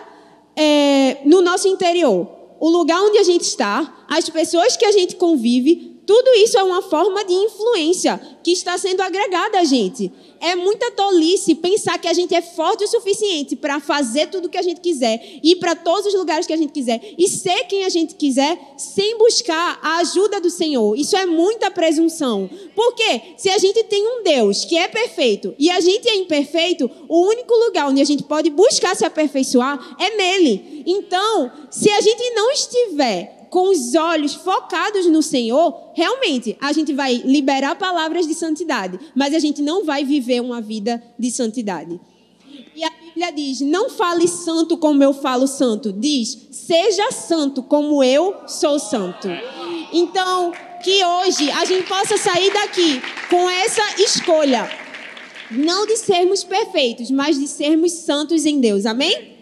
[0.56, 2.28] é, no nosso interior.
[2.60, 6.62] O lugar onde a gente está, as pessoas que a gente convive, tudo isso é
[6.62, 10.12] uma forma de influência que está sendo agregada a gente.
[10.38, 14.48] É muita tolice pensar que a gente é forte o suficiente para fazer tudo o
[14.50, 17.64] que a gente quiser, ir para todos os lugares que a gente quiser e ser
[17.64, 20.94] quem a gente quiser sem buscar a ajuda do Senhor.
[20.98, 22.50] Isso é muita presunção.
[22.74, 26.90] Porque se a gente tem um Deus que é perfeito e a gente é imperfeito,
[27.08, 30.82] o único lugar onde a gente pode buscar se aperfeiçoar é nele.
[30.86, 36.92] Então, se a gente não estiver com os olhos focados no Senhor, realmente a gente
[36.92, 42.00] vai liberar palavras de santidade, mas a gente não vai viver uma vida de santidade.
[42.74, 45.92] E a Bíblia diz: não fale santo como eu falo santo.
[45.92, 49.28] Diz: seja santo como eu sou santo.
[49.92, 54.68] Então, que hoje a gente possa sair daqui com essa escolha.
[55.48, 58.84] Não de sermos perfeitos, mas de sermos santos em Deus.
[58.84, 59.33] Amém?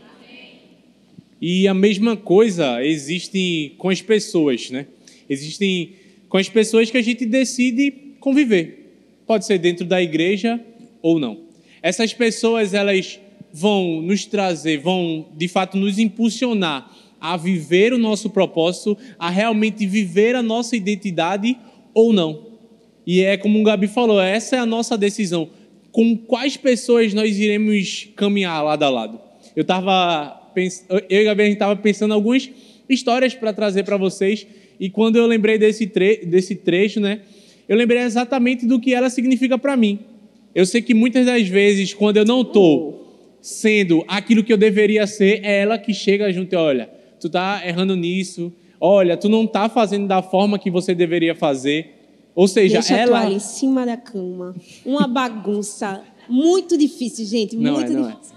[1.43, 4.87] E a mesma coisa existe com as pessoas, né?
[5.29, 5.95] Existem
[6.29, 8.95] com as pessoas que a gente decide conviver.
[9.27, 10.61] Pode ser dentro da igreja
[11.03, 11.41] ou não.
[11.83, 13.19] Essas pessoas, elas
[13.53, 16.89] vão nos trazer, vão de fato nos impulsionar
[17.21, 21.59] a viver o nosso propósito, a realmente viver a nossa identidade
[21.93, 22.53] ou não.
[23.05, 25.51] E é como o Gabi falou, essa é a nossa decisão.
[25.91, 29.21] Com quais pessoas nós iremos caminhar lado a lado?
[29.57, 32.51] Eu estava eu e a Gabi, a gente estava pensando algumas
[32.89, 34.47] histórias para trazer para vocês.
[34.79, 37.21] E quando eu lembrei desse, tre desse trecho, né,
[37.69, 40.01] eu lembrei exatamente do que ela significa para mim.
[40.55, 45.07] Eu sei que muitas das vezes, quando eu não estou sendo aquilo que eu deveria
[45.07, 49.47] ser, é ela que chega junto e olha, tu tá errando nisso, olha, tu não
[49.47, 51.99] tá fazendo da forma que você deveria fazer.
[52.35, 53.19] Ou seja, Deixa ela.
[53.19, 54.55] A toalha em cima da cama.
[54.85, 57.57] Uma bagunça muito difícil, gente.
[57.57, 58.37] Não muito é, não difícil.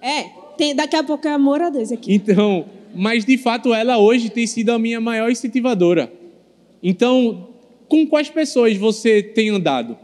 [0.00, 0.20] É.
[0.20, 0.32] é.
[0.58, 2.12] Tem, daqui a pouco é amor a Deus aqui.
[2.12, 6.12] Então, mas de fato ela hoje tem sido a minha maior incentivadora.
[6.82, 7.50] Então,
[7.86, 9.96] com quais pessoas você tem andado?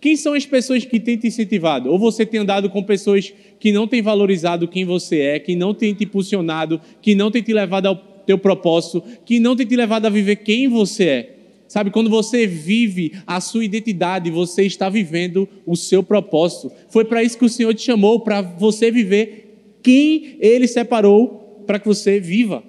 [0.00, 1.90] Quem são as pessoas que têm te incentivado?
[1.90, 5.74] Ou você tem andado com pessoas que não têm valorizado quem você é, que não
[5.74, 9.74] têm te impulsionado, que não têm te levado ao teu propósito, que não têm te
[9.74, 11.36] levado a viver quem você é?
[11.70, 16.72] Sabe, quando você vive a sua identidade, você está vivendo o seu propósito.
[16.88, 21.78] Foi para isso que o Senhor te chamou, para você viver quem Ele separou para
[21.78, 22.64] que você viva.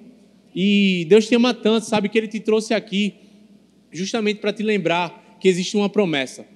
[0.54, 3.14] E Deus te ama tanto, sabe, que Ele te trouxe aqui
[3.90, 6.46] justamente para te lembrar que existe uma promessa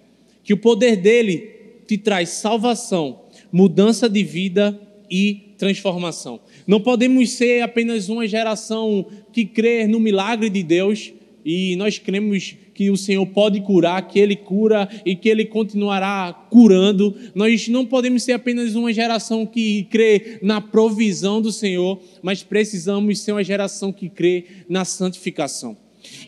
[0.45, 1.51] que o poder dele
[1.85, 4.81] te traz salvação, mudança de vida
[5.11, 6.39] e transformação.
[6.65, 11.13] Não podemos ser apenas uma geração que crê no milagre de Deus
[11.49, 16.33] e nós cremos que o Senhor pode curar, que Ele cura e que Ele continuará
[16.51, 17.15] curando.
[17.37, 23.21] Nós não podemos ser apenas uma geração que crê na provisão do Senhor, mas precisamos
[23.21, 25.77] ser uma geração que crê na santificação.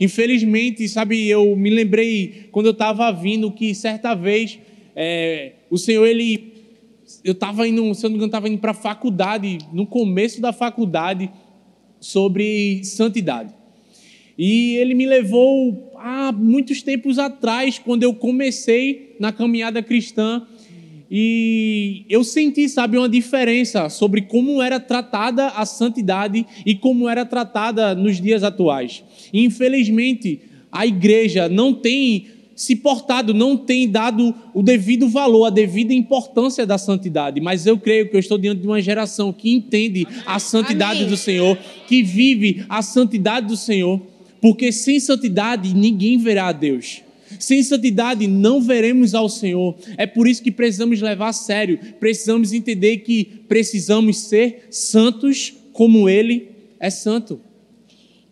[0.01, 4.61] Infelizmente, sabe, eu me lembrei quando eu estava vindo que certa vez
[4.95, 6.55] é, o Senhor, ele.
[7.25, 10.41] Eu estava indo, se eu não me engano, estava indo para a faculdade, no começo
[10.41, 11.29] da faculdade,
[11.99, 13.58] sobre santidade.
[14.39, 20.47] E ele me levou há muitos tempos atrás, quando eu comecei na caminhada cristã,
[21.11, 27.25] e eu senti, sabe, uma diferença sobre como era tratada a santidade e como era
[27.25, 29.03] tratada nos dias atuais.
[29.33, 35.95] Infelizmente, a igreja não tem se portado, não tem dado o devido valor, a devida
[35.95, 37.41] importância da santidade.
[37.41, 41.11] Mas eu creio que eu estou diante de uma geração que entende a santidade Amém.
[41.11, 44.03] do Senhor, que vive a santidade do Senhor,
[44.41, 47.03] porque sem santidade ninguém verá a Deus.
[47.39, 49.77] Sem santidade não veremos ao Senhor.
[49.97, 56.09] É por isso que precisamos levar a sério, precisamos entender que precisamos ser santos como
[56.09, 56.49] Ele
[56.81, 57.41] é santo.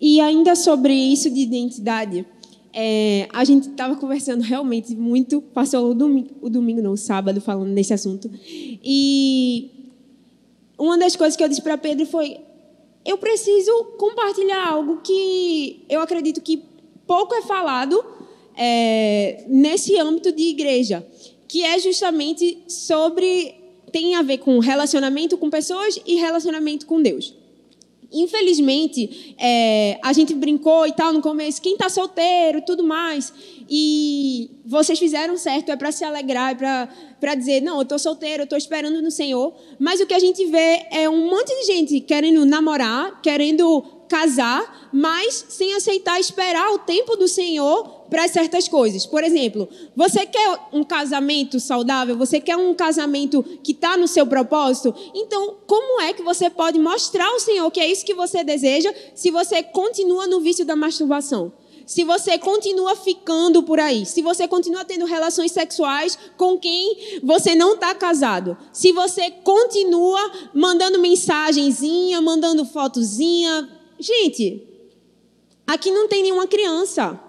[0.01, 2.25] E ainda sobre isso de identidade,
[2.73, 7.40] é, a gente estava conversando realmente muito, passou o domingo, o domingo, não, o sábado,
[7.40, 8.31] falando desse assunto.
[8.85, 9.71] E
[10.79, 12.37] uma das coisas que eu disse para Pedro foi:
[13.07, 16.62] eu preciso compartilhar algo que eu acredito que
[17.07, 18.05] pouco é falado
[18.57, 21.07] é, nesse âmbito de igreja,
[21.47, 23.55] que é justamente sobre.
[23.92, 27.36] tem a ver com relacionamento com pessoas e relacionamento com Deus.
[28.12, 33.33] Infelizmente, é, a gente brincou e tal no começo, quem está solteiro, tudo mais.
[33.69, 36.88] E vocês fizeram certo, é para se alegrar, é
[37.19, 39.55] para dizer, não, eu estou solteiro, eu estou esperando no Senhor.
[39.79, 44.88] Mas o que a gente vê é um monte de gente querendo namorar, querendo casar,
[44.92, 49.07] mas sem aceitar esperar o tempo do Senhor para certas coisas.
[49.07, 52.16] Por exemplo, você quer um casamento saudável?
[52.16, 54.95] Você quer um casamento que está no seu propósito?
[55.14, 58.92] Então, como é que você pode mostrar ao Senhor que é isso que você deseja
[59.14, 61.53] se você continua no vício da masturbação?
[61.87, 67.55] Se você continua ficando por aí, se você continua tendo relações sexuais com quem você
[67.55, 70.21] não está casado, se você continua
[70.53, 73.69] mandando mensagenzinha, mandando fotozinha,
[74.01, 74.66] gente,
[75.64, 77.21] aqui não tem nenhuma criança.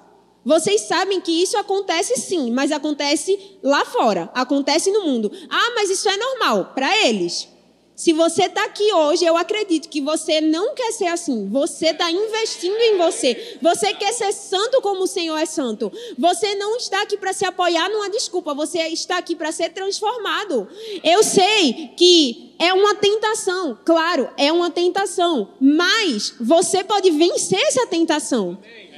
[0.47, 5.29] Vocês sabem que isso acontece sim, mas acontece lá fora, acontece no mundo.
[5.49, 7.49] Ah, mas isso é normal para eles.
[7.93, 11.49] Se você está aqui hoje, eu acredito que você não quer ser assim.
[11.49, 13.57] Você está investindo em você.
[13.61, 15.91] Você quer ser santo como o Senhor é santo.
[16.17, 18.53] Você não está aqui para se apoiar numa desculpa.
[18.53, 20.65] Você está aqui para ser transformado.
[21.03, 25.49] Eu sei que é uma tentação, claro, é uma tentação.
[25.59, 28.57] Mas você pode vencer essa tentação.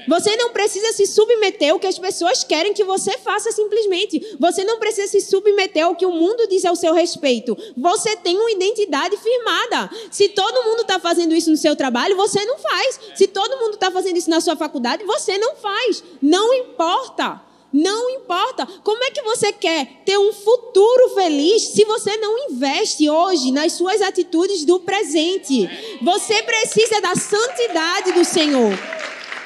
[0.09, 4.35] Você não precisa se submeter ao que as pessoas querem que você faça simplesmente.
[4.39, 7.55] Você não precisa se submeter ao que o mundo diz ao seu respeito.
[7.77, 9.87] Você tem uma identidade firmada.
[10.09, 12.99] Se todo mundo está fazendo isso no seu trabalho, você não faz.
[13.13, 16.03] Se todo mundo está fazendo isso na sua faculdade, você não faz.
[16.19, 17.39] Não importa.
[17.71, 18.65] Não importa.
[18.83, 23.73] Como é que você quer ter um futuro feliz se você não investe hoje nas
[23.73, 25.69] suas atitudes do presente?
[26.01, 28.73] Você precisa da santidade do Senhor.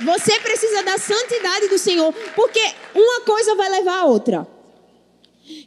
[0.02, 2.62] Você precisa da santidade do Senhor, porque
[2.96, 4.48] uma coisa vai levar a outra.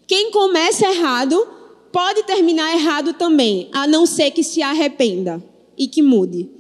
[0.07, 1.47] Quem começa errado
[1.93, 5.43] pode terminar errado também, a não ser que se arrependa
[5.77, 6.51] e que mude.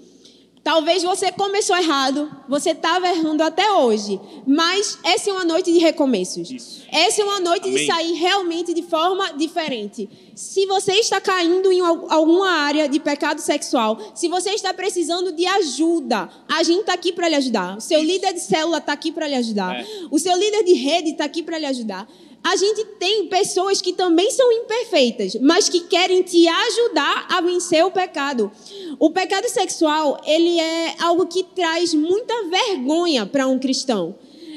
[0.66, 5.78] Talvez você começou errado, você estava errando até hoje, mas essa é uma noite de
[5.78, 6.50] recomeços.
[6.50, 6.82] Isso.
[6.90, 7.76] Essa é uma noite Amém.
[7.76, 10.08] de sair realmente de forma diferente.
[10.34, 15.30] Se você está caindo em al- alguma área de pecado sexual, se você está precisando
[15.30, 17.76] de ajuda, a gente está aqui para lhe ajudar.
[17.76, 19.72] O seu líder de célula está aqui para lhe ajudar.
[19.76, 19.86] É.
[20.10, 22.08] O seu líder de rede está aqui para lhe ajudar.
[22.46, 27.84] A gente tem pessoas que também são imperfeitas, mas que querem te ajudar a vencer
[27.84, 28.52] o pecado.
[29.00, 34.14] O pecado sexual, ele é algo que traz muita vergonha para um cristão.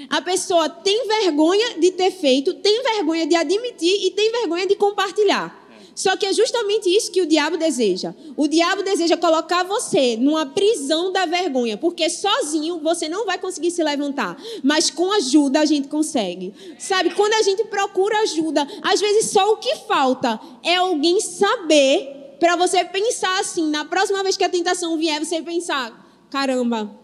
[0.07, 4.75] A pessoa tem vergonha de ter feito, tem vergonha de admitir e tem vergonha de
[4.75, 5.58] compartilhar.
[5.99, 8.15] Só que é justamente isso que o diabo deseja.
[8.37, 13.69] O diabo deseja colocar você numa prisão da vergonha, porque sozinho você não vai conseguir
[13.69, 16.53] se levantar, mas com ajuda a gente consegue.
[16.79, 22.37] Sabe, quando a gente procura ajuda, às vezes só o que falta é alguém saber
[22.39, 26.97] para você pensar assim, na próxima vez que a tentação vier, você pensar: caramba,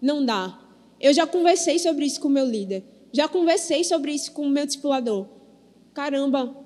[0.00, 0.58] não dá.
[1.00, 2.82] Eu já conversei sobre isso com o meu líder.
[3.12, 5.28] Já conversei sobre isso com o meu discipulador.
[5.94, 6.56] Caramba,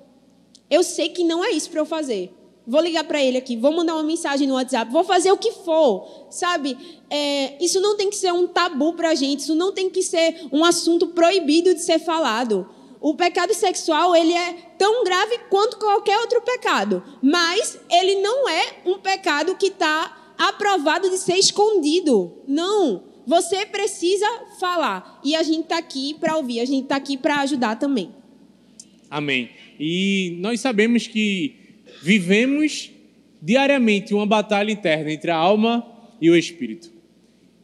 [0.69, 2.33] eu sei que não é isso para eu fazer.
[2.65, 5.53] Vou ligar para ele aqui, vou mandar uma mensagem no WhatsApp, vou fazer o que
[5.53, 6.77] for, sabe?
[7.09, 10.03] É, isso não tem que ser um tabu para a gente, isso não tem que
[10.03, 12.67] ser um assunto proibido de ser falado.
[12.99, 18.81] O pecado sexual ele é tão grave quanto qualquer outro pecado, mas ele não é
[18.85, 22.33] um pecado que está aprovado de ser escondido.
[22.45, 24.27] Não, você precisa
[24.59, 28.13] falar e a gente está aqui para ouvir, a gente está aqui para ajudar também.
[29.09, 29.49] Amém.
[29.79, 31.55] E nós sabemos que
[32.01, 32.91] vivemos
[33.41, 35.85] diariamente uma batalha interna entre a alma
[36.21, 36.91] e o espírito.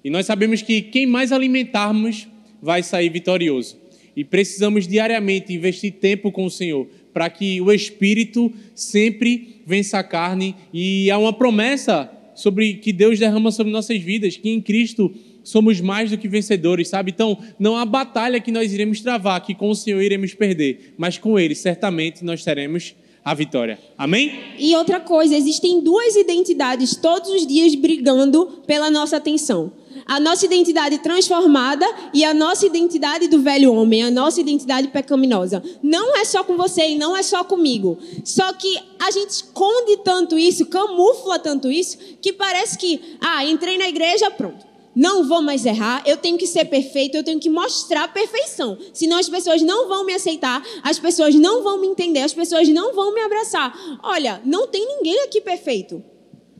[0.04, 2.28] E nós sabemos que quem mais alimentarmos
[2.62, 3.78] vai sair vitorioso.
[4.16, 10.04] E precisamos diariamente investir tempo com o Senhor para que o espírito sempre vença a
[10.04, 10.56] carne.
[10.74, 15.14] E há uma promessa sobre que Deus derrama sobre nossas vidas, que em Cristo
[15.44, 17.12] somos mais do que vencedores, sabe?
[17.12, 21.18] Então, não há batalha que nós iremos travar, que com o Senhor iremos perder, mas
[21.18, 23.80] com Ele certamente nós teremos a vitória.
[23.98, 24.54] Amém?
[24.58, 29.72] E outra coisa, existem duas identidades todos os dias brigando pela nossa atenção.
[30.06, 35.64] A nossa identidade transformada e a nossa identidade do velho homem, a nossa identidade pecaminosa.
[35.82, 37.98] Não é só com você e não é só comigo.
[38.26, 43.78] Só que a gente esconde tanto isso, camufla tanto isso, que parece que, ah, entrei
[43.78, 47.50] na igreja, pronto não vou mais errar, eu tenho que ser perfeito, eu tenho que
[47.50, 48.78] mostrar perfeição.
[48.94, 52.68] Senão as pessoas não vão me aceitar, as pessoas não vão me entender, as pessoas
[52.70, 53.74] não vão me abraçar.
[54.04, 56.04] Olha, não tem ninguém aqui perfeito.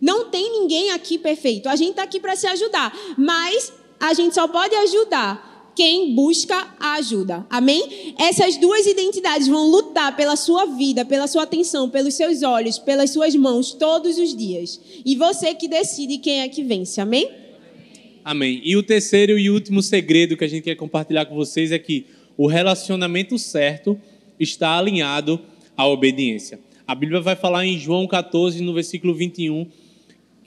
[0.02, 1.70] Não tem ninguém aqui perfeito.
[1.70, 6.76] A gente está aqui para se ajudar, mas a gente só pode ajudar quem busca
[6.80, 7.46] a ajuda.
[7.50, 8.14] Amém?
[8.18, 13.12] Essas duas identidades vão lutar pela sua vida, pela sua atenção, pelos seus olhos, pelas
[13.12, 14.80] suas mãos todos os dias.
[15.06, 17.00] E você que decide quem é que vence.
[17.00, 17.43] Amém?
[18.24, 18.62] Amém.
[18.64, 22.06] E o terceiro e último segredo que a gente quer compartilhar com vocês é que
[22.38, 24.00] o relacionamento certo
[24.40, 25.40] está alinhado
[25.76, 26.60] à obediência.
[26.88, 29.68] A Bíblia vai falar em João 14, no versículo 21,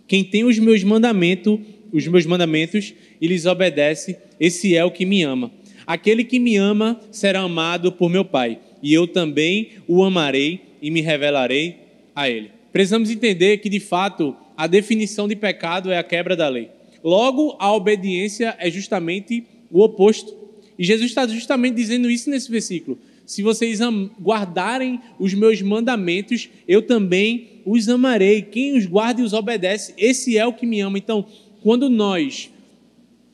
[0.08, 1.58] quem tem os meus mandamentos,
[1.92, 5.50] os meus mandamentos e lhes obedece, esse é o que me ama.
[5.86, 10.90] Aquele que me ama será amado por meu Pai, e eu também o amarei e
[10.90, 11.76] me revelarei
[12.14, 12.50] a ele.
[12.72, 16.75] Precisamos entender que de fato a definição de pecado é a quebra da lei.
[17.06, 20.36] Logo, a obediência é justamente o oposto.
[20.76, 22.98] E Jesus está justamente dizendo isso nesse versículo.
[23.24, 23.78] Se vocês
[24.20, 28.42] guardarem os meus mandamentos, eu também os amarei.
[28.42, 30.98] Quem os guarda e os obedece, esse é o que me ama.
[30.98, 31.24] Então,
[31.62, 32.50] quando nós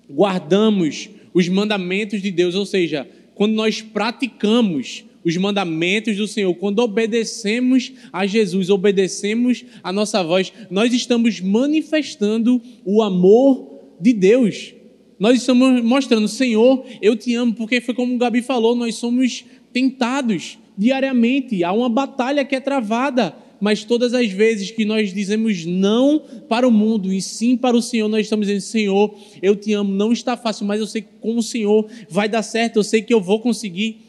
[0.06, 6.80] guardamos os mandamentos de Deus, ou seja, quando nós praticamos os mandamentos do Senhor, quando
[6.80, 14.74] obedecemos a Jesus, obedecemos a nossa voz, nós estamos manifestando o amor de Deus.
[15.18, 19.44] Nós estamos mostrando, Senhor, eu te amo, porque foi como o Gabi falou, nós somos
[19.72, 25.64] tentados diariamente, há uma batalha que é travada, mas todas as vezes que nós dizemos
[25.64, 29.72] não para o mundo e sim para o Senhor, nós estamos dizendo: Senhor, eu te
[29.72, 32.82] amo, não está fácil, mas eu sei que com o Senhor vai dar certo, eu
[32.82, 34.00] sei que eu vou conseguir.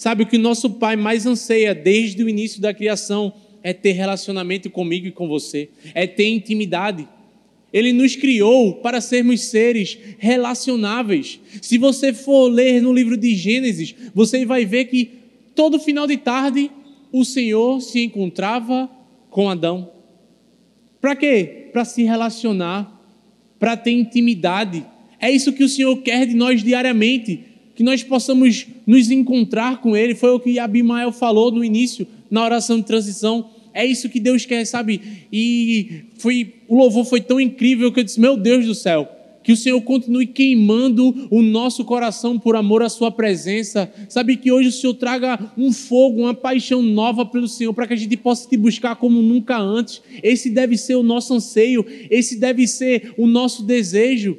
[0.00, 4.70] Sabe o que nosso Pai mais anseia desde o início da criação é ter relacionamento
[4.70, 7.06] comigo e com você, é ter intimidade.
[7.70, 11.38] Ele nos criou para sermos seres relacionáveis.
[11.60, 15.10] Se você for ler no livro de Gênesis, você vai ver que
[15.54, 16.70] todo final de tarde
[17.12, 18.88] o Senhor se encontrava
[19.28, 19.92] com Adão.
[20.98, 21.68] Para quê?
[21.74, 22.90] Para se relacionar,
[23.58, 24.82] para ter intimidade.
[25.20, 27.49] É isso que o Senhor quer de nós diariamente
[27.80, 30.14] que nós possamos nos encontrar com Ele.
[30.14, 33.48] Foi o que Abimael falou no início, na oração de transição.
[33.72, 35.00] É isso que Deus quer, sabe?
[35.32, 39.08] E foi, o louvor foi tão incrível que eu disse: Meu Deus do céu,
[39.42, 43.90] que o Senhor continue queimando o nosso coração por amor à Sua presença.
[44.10, 47.94] Sabe que hoje o Senhor traga um fogo, uma paixão nova pelo Senhor, para que
[47.94, 50.02] a gente possa te buscar como nunca antes.
[50.22, 54.36] Esse deve ser o nosso anseio, esse deve ser o nosso desejo.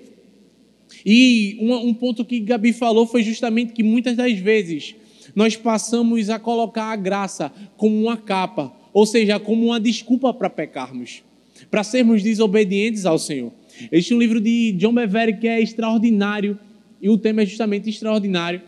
[1.06, 4.96] E um, ponto que Gabi falou foi justamente que muitas das vezes
[5.36, 10.50] nós passamos a colocar a graça como uma capa, ou seja, como uma desculpa para
[10.50, 11.24] pecarmos,
[11.70, 13.52] para sermos desobedientes ao Senhor.
[13.92, 16.60] Existe um livro de John Bevere que é extraordinário,
[17.02, 18.62] E o tema é justamente extraordinário.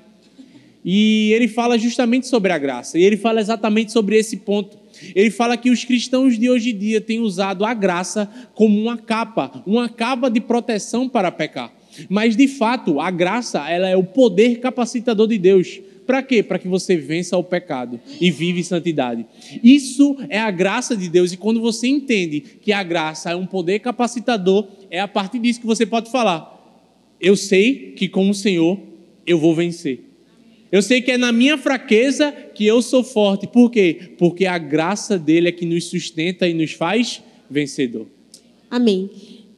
[0.84, 2.98] E ele fala justamente sobre a graça.
[2.98, 4.78] E ele fala exatamente sobre esse ponto.
[5.16, 8.98] Ele fala que os cristãos de hoje em dia têm usado a graça como uma
[8.98, 11.72] capa, uma capa de proteção para pecar.
[12.10, 15.80] Mas de fato, a graça, ela é o poder capacitador de Deus.
[16.06, 16.44] Para quê?
[16.44, 19.26] Para que você vença o pecado e vive em santidade.
[19.64, 21.32] Isso é a graça de Deus.
[21.32, 25.62] E quando você entende que a graça é um poder capacitador, é a partir disso
[25.62, 26.60] que você pode falar:
[27.20, 28.80] Eu sei que com o Senhor
[29.26, 30.02] eu vou vencer.
[30.72, 33.46] Eu sei que é na minha fraqueza que eu sou forte.
[33.46, 34.14] Por quê?
[34.18, 38.08] Porque a graça dele é que nos sustenta e nos faz vencedor.
[38.72, 39.10] Amém.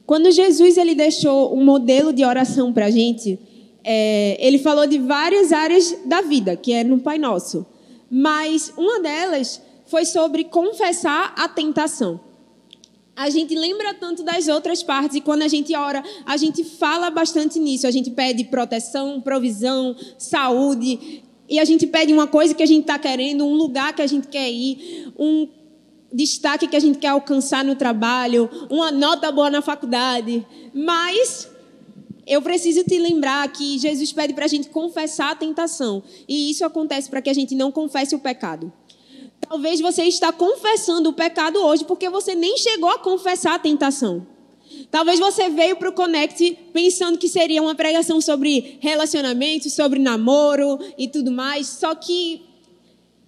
[0.06, 3.38] Quando Jesus ele deixou um modelo de oração para a gente,
[3.82, 7.66] é, ele falou de várias áreas da vida, que é no Pai Nosso.
[8.08, 12.20] Mas uma delas foi sobre confessar a tentação.
[13.16, 17.10] A gente lembra tanto das outras partes e quando a gente ora, a gente fala
[17.10, 17.86] bastante nisso.
[17.86, 21.22] A gente pede proteção, provisão, saúde.
[21.48, 24.06] E a gente pede uma coisa que a gente está querendo, um lugar que a
[24.06, 25.48] gente quer ir, um
[26.12, 30.46] destaque que a gente quer alcançar no trabalho, uma nota boa na faculdade.
[30.74, 31.48] Mas
[32.26, 36.02] eu preciso te lembrar que Jesus pede para a gente confessar a tentação.
[36.28, 38.72] E isso acontece para que a gente não confesse o pecado.
[39.48, 44.26] Talvez você está confessando o pecado hoje porque você nem chegou a confessar a tentação.
[44.90, 50.78] Talvez você veio para o Connect pensando que seria uma pregação sobre relacionamento, sobre namoro
[50.98, 52.45] e tudo mais, só que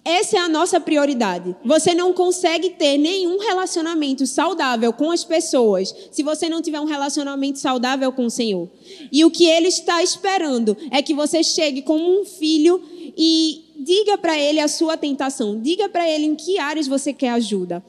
[0.03, 1.55] essa é a nossa prioridade.
[1.63, 6.85] Você não consegue ter nenhum relacionamento saudável com as pessoas se você não tiver um
[6.85, 8.69] relacionamento saudável com o Senhor.
[9.11, 12.81] E o que Ele está esperando é que você chegue como um filho
[13.15, 15.59] e diga para Ele a sua tentação.
[15.59, 17.83] Diga para Ele em que áreas você quer ajuda.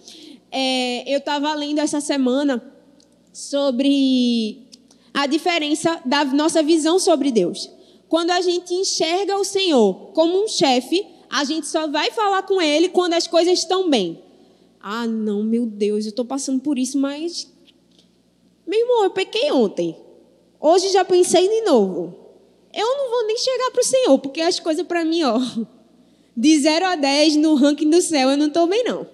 [0.50, 2.62] É, eu estava lendo essa semana
[3.32, 4.66] sobre
[5.14, 7.70] a diferença da nossa visão sobre Deus.
[8.08, 12.60] Quando a gente enxerga o Senhor como um chefe, a gente só vai falar com
[12.60, 14.20] ele quando as coisas estão bem.
[14.80, 17.48] Ah, não, meu Deus, eu estou passando por isso, mas.
[18.66, 19.96] Meu irmão, eu pequei ontem.
[20.58, 22.16] Hoje já pensei de novo.
[22.74, 25.38] Eu não vou nem chegar para o Senhor, porque as coisas para mim, ó.
[26.36, 29.06] De 0 a 10 no ranking do céu, eu não estou bem, não.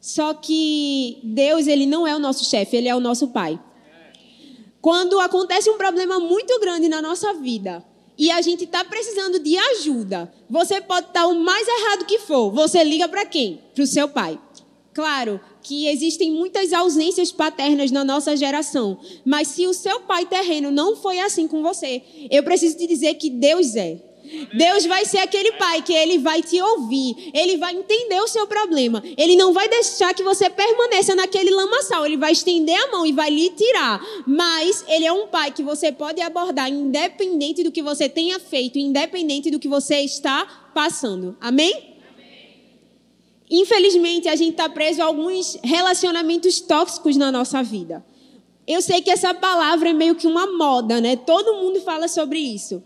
[0.00, 3.58] Só que Deus, ele não é o nosso chefe, ele é o nosso pai.
[4.80, 7.84] Quando acontece um problema muito grande na nossa vida,
[8.18, 12.50] e a gente está precisando de ajuda, você pode estar o mais errado que for.
[12.52, 13.60] Você liga para quem?
[13.74, 14.38] Para o seu pai.
[14.92, 20.70] Claro que existem muitas ausências paternas na nossa geração, mas se o seu pai terreno
[20.70, 24.11] não foi assim com você, eu preciso te dizer que Deus é.
[24.54, 28.46] Deus vai ser aquele pai que ele vai te ouvir, ele vai entender o seu
[28.46, 33.06] problema, ele não vai deixar que você permaneça naquele lamaçal, ele vai estender a mão
[33.06, 34.00] e vai lhe tirar.
[34.26, 38.78] Mas ele é um pai que você pode abordar independente do que você tenha feito,
[38.78, 41.36] independente do que você está passando.
[41.40, 41.92] Amém?
[43.50, 48.02] Infelizmente, a gente está preso a alguns relacionamentos tóxicos na nossa vida.
[48.66, 51.16] Eu sei que essa palavra é meio que uma moda, né?
[51.16, 52.82] Todo mundo fala sobre isso.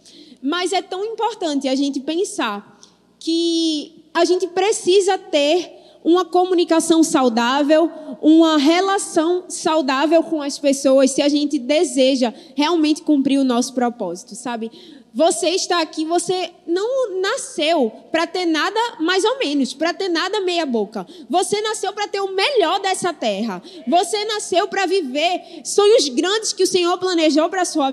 [0.46, 2.78] Mas é tão importante a gente pensar
[3.18, 5.72] que a gente precisa ter
[6.04, 7.90] uma comunicação saudável,
[8.22, 14.36] uma relação saudável com as pessoas, se a gente deseja realmente cumprir o nosso propósito,
[14.36, 14.70] sabe?
[15.12, 20.42] Você está aqui, você não nasceu para ter nada mais ou menos, para ter nada
[20.42, 21.04] meia boca.
[21.28, 23.60] Você nasceu para ter o melhor dessa terra.
[23.88, 27.92] Você nasceu para viver sonhos grandes que o Senhor planejou para sua.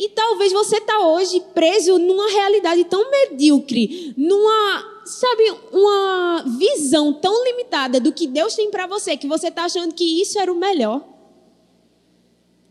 [0.00, 7.44] E talvez você está hoje preso numa realidade tão medíocre, numa, sabe, uma visão tão
[7.44, 10.56] limitada do que Deus tem para você, que você está achando que isso era o
[10.56, 11.04] melhor.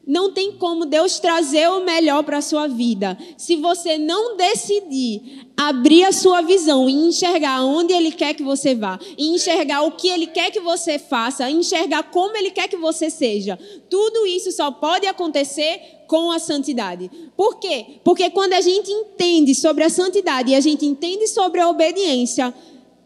[0.10, 3.16] Não tem como Deus trazer o melhor para a sua vida.
[3.38, 8.74] Se você não decidir abrir a sua visão e enxergar onde Ele quer que você
[8.74, 12.76] vá, e enxergar o que Ele quer que você faça, enxergar como Ele quer que
[12.76, 17.12] você seja, tudo isso só pode acontecer com a santidade.
[17.38, 18.00] Por quê?
[18.04, 22.52] Porque quando a gente entende sobre a santidade e a gente entende sobre a obediência,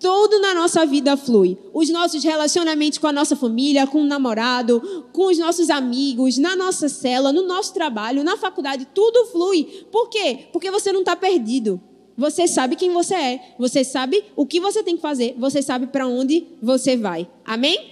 [0.04, 1.58] tudo na nossa vida flui.
[1.74, 6.58] Os nossos relacionamentos com a nossa família, com o namorado, com os nossos amigos, na
[6.58, 9.64] nossa cela, no nosso trabalho, na faculdade, tudo flui.
[9.89, 10.39] Por quê?
[10.51, 11.82] Porque você não está perdido.
[12.18, 15.88] Você sabe quem você é, você sabe o que você tem que fazer, você sabe
[15.88, 17.28] para onde você vai.
[17.45, 17.91] Amém?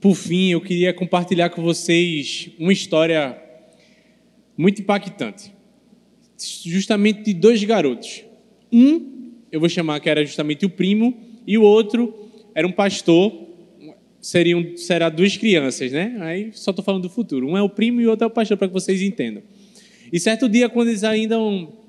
[0.00, 3.38] Por fim, eu queria compartilhar com vocês uma história
[4.56, 5.52] muito impactante.
[6.64, 8.24] Justamente de dois garotos.
[8.72, 9.13] Um
[9.54, 12.12] eu vou chamar que era justamente o primo, e o outro
[12.56, 13.32] era um pastor,
[14.20, 16.16] seriam será duas crianças, né?
[16.22, 17.46] Aí só estou falando do futuro.
[17.46, 19.44] Um é o primo e o outro é o pastor, para que vocês entendam.
[20.12, 21.36] E certo dia, quando eles ainda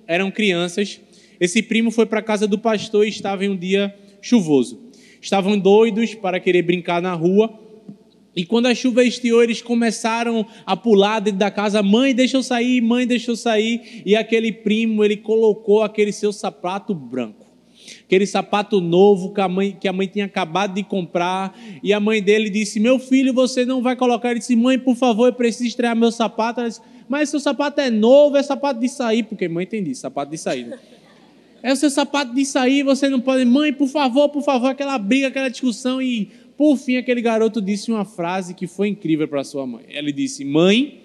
[0.05, 1.01] eram crianças,
[1.39, 3.91] esse primo foi para a casa do pastor e estava em um dia
[4.21, 4.91] chuvoso.
[5.19, 7.51] Estavam doidos para querer brincar na rua.
[8.35, 11.81] E quando a chuva estiou, eles começaram a pular dentro da casa.
[11.81, 14.03] Mãe, deixa eu sair, mãe, deixa eu sair.
[14.05, 17.44] E aquele primo, ele colocou aquele seu sapato branco.
[18.05, 21.57] Aquele sapato novo que a mãe, que a mãe tinha acabado de comprar.
[21.83, 24.31] E a mãe dele disse: Meu filho, você não vai colocar.
[24.31, 26.59] Ele disse: Mãe, por favor, eu preciso estrear meu sapato.
[26.59, 29.23] Ela disse, Mas seu sapato é novo, é sapato de sair.
[29.23, 30.65] Porque mãe tem sapato de sair.
[30.65, 30.79] né?
[31.63, 33.43] É o seu sapato de sair, você não pode.
[33.43, 35.99] Mãe, por favor, por favor, aquela briga, aquela discussão.
[35.99, 39.83] E por fim, aquele garoto disse uma frase que foi incrível para sua mãe.
[39.89, 41.01] Ele disse: Mãe,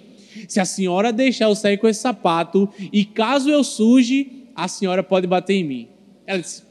[0.47, 5.03] se a senhora deixar eu sair com esse sapato e caso eu suje, a senhora
[5.03, 5.89] pode bater em mim.
[6.26, 6.62] Ela disse: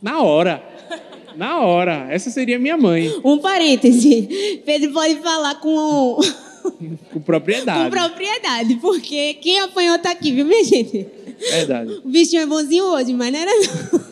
[0.00, 0.62] Na hora.
[1.36, 2.06] Na hora.
[2.10, 3.12] Essa seria minha mãe.
[3.24, 4.60] Um parêntese.
[4.64, 6.18] Pedro pode falar com,
[7.12, 7.84] Com propriedade.
[7.84, 11.06] com propriedade, porque quem apanhou tá aqui, viu, minha gente?
[11.50, 12.00] Verdade.
[12.04, 14.07] O bichinho é bonzinho hoje, mas não era não.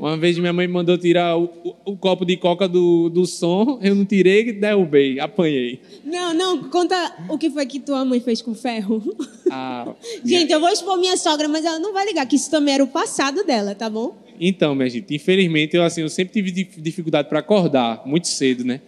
[0.00, 3.78] Uma vez minha mãe mandou tirar o, o- o copo de coca do, do som,
[3.82, 5.78] eu não tirei, derrubei, apanhei.
[6.02, 6.96] Não, não, conta
[7.28, 9.02] o que foi que tua mãe fez com ferro.
[9.50, 9.92] Ah,
[10.24, 12.82] Gente, eu vou expor minha sogra, mas ela não vai ligar, que isso também era
[12.84, 14.16] o passado dela, tá bom?
[14.40, 18.64] Então, minha gente, infelizmente eu assim, eu sempre tive dif- dificuldade para acordar, muito cedo,
[18.64, 18.80] né?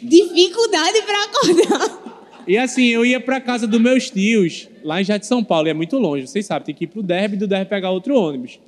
[0.00, 2.42] Dificuldade pra acordar.
[2.46, 5.66] E assim, eu ia para casa dos meus tios, lá em Jardim de São Paulo,
[5.66, 8.14] e é muito longe, vocês sabem, tem que ir pro derby, do derby pegar outro
[8.16, 8.60] ônibus.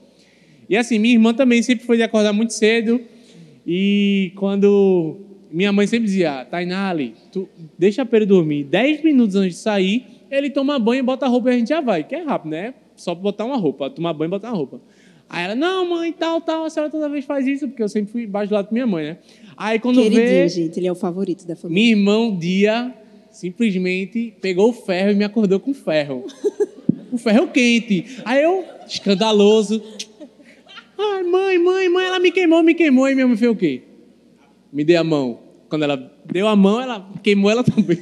[0.68, 3.00] E assim, minha irmã também sempre foi de acordar muito cedo,
[3.66, 5.16] e quando
[5.50, 7.48] minha mãe sempre dizia, Tainali, tu
[7.78, 11.54] deixa Pedro dormir 10 minutos antes de sair, ele toma banho, bota a roupa e
[11.54, 12.74] a gente já vai, que é rápido, né?
[12.96, 14.80] Só botar uma roupa, tomar banho e botar uma roupa.
[15.28, 18.12] Aí ela, não, mãe, tal, tal, a senhora toda vez faz isso, porque eu sempre
[18.12, 19.18] fui embaixo do lado da minha mãe, né?
[19.56, 20.10] Aí quando vê...
[20.10, 21.82] Queridinho, gente, ele é o favorito da família.
[21.82, 22.92] Minha irmã um dia
[23.30, 26.24] simplesmente pegou o ferro e me acordou com ferro.
[27.10, 28.18] o ferro quente.
[28.24, 29.82] Aí eu, escandaloso.
[30.98, 33.08] Ai, mãe, mãe, mãe, ela me queimou, me queimou.
[33.08, 33.82] E minha mãe fez o quê?
[34.72, 35.38] Me deu a mão.
[35.68, 37.98] Quando ela deu a mão, ela queimou ela também.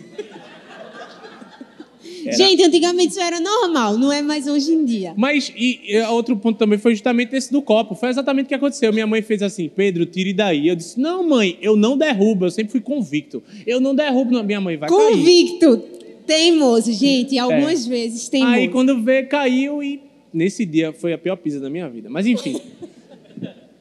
[2.24, 2.36] Era.
[2.36, 5.12] Gente, antigamente isso era normal, não é mais hoje em dia.
[5.16, 7.95] Mas e, e outro ponto também foi justamente esse do copo.
[7.95, 8.93] Foi exatamente o que aconteceu.
[8.93, 10.68] Minha mãe fez assim, Pedro, tire daí.
[10.68, 12.47] Eu disse, não, mãe, eu não derrubo.
[12.47, 13.43] Eu sempre fui convicto.
[13.66, 14.45] Eu não derrubo, não.
[14.45, 14.99] Minha mãe vai cair.
[14.99, 15.78] Convicto,
[16.26, 18.53] teimoso, gente, algumas vezes teimoso.
[18.53, 18.57] É.
[18.57, 20.01] Aí quando vê, caiu e
[20.33, 22.09] nesse dia foi a pior pisa da minha vida.
[22.11, 22.61] Mas enfim.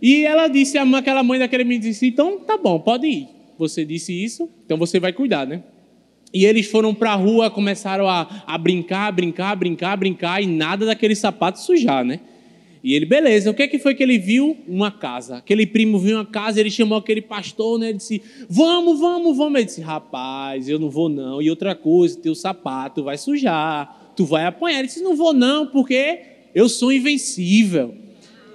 [0.02, 3.28] e ela disse, a aquela mãe daquele me disse, então tá bom, pode ir.
[3.58, 5.64] Você disse isso, então você vai cuidar, né?
[6.34, 11.16] E eles foram pra rua, começaram a, a brincar, brincar, brincar, brincar, e nada daquele
[11.16, 12.22] sapato sujar, né?
[12.84, 14.58] E ele, beleza, o que, que foi que ele viu?
[14.68, 15.38] Uma casa.
[15.38, 17.90] Aquele primo viu uma casa, ele chamou aquele pastor, né?
[17.90, 19.56] Ele disse, vamos, vamos, vamos.
[19.56, 21.42] Ele disse, rapaz, eu não vou não.
[21.42, 24.80] E outra coisa, teu sapato vai sujar, tu vai apanhar.
[24.80, 26.22] Ele disse, não vou não, porque
[26.54, 27.96] eu sou invencível.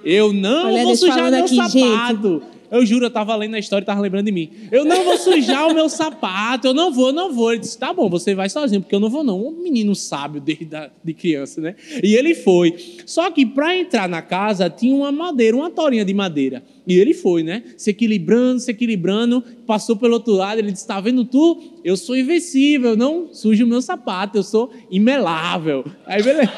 [0.03, 2.41] Eu não Olha, vou sujar meu aqui, sapato.
[2.69, 4.49] Eu juro, eu tava lendo a história e tava lembrando de mim.
[4.71, 7.51] Eu não vou sujar o meu sapato, eu não vou, não vou.
[7.53, 9.47] Ele disse, tá bom, você vai sozinho, porque eu não vou não.
[9.47, 11.75] Um menino sábio desde a, de criança, né?
[12.03, 12.75] E ele foi.
[13.05, 16.61] Só que para entrar na casa tinha uma madeira, uma torinha de madeira.
[16.85, 17.63] E ele foi, né?
[17.77, 21.61] Se equilibrando, se equilibrando, passou pelo outro lado, ele disse, tá vendo tu?
[21.85, 25.85] Eu sou invencível, eu não sujo o meu sapato, eu sou imelável.
[26.05, 26.51] Aí beleza.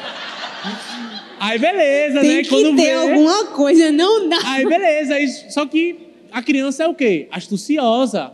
[1.40, 2.42] Aí beleza, Tem né?
[2.42, 2.92] que Quando ter vê...
[2.92, 4.38] alguma coisa, não dá.
[4.44, 5.14] Aí, beleza.
[5.14, 5.96] Aí, só que
[6.30, 7.28] a criança é o quê?
[7.30, 8.30] Astuciosa.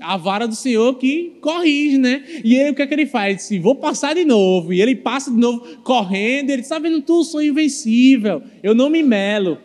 [0.00, 2.24] A vara do Senhor que corrige, né?
[2.42, 3.26] E ele, o que é que ele faz?
[3.28, 4.72] Ele disse, vou passar de novo.
[4.72, 6.50] E ele passa de novo, correndo.
[6.50, 7.22] Ele disse, tá vendo tu?
[7.22, 8.42] Sou invencível.
[8.62, 9.58] Eu não me melo.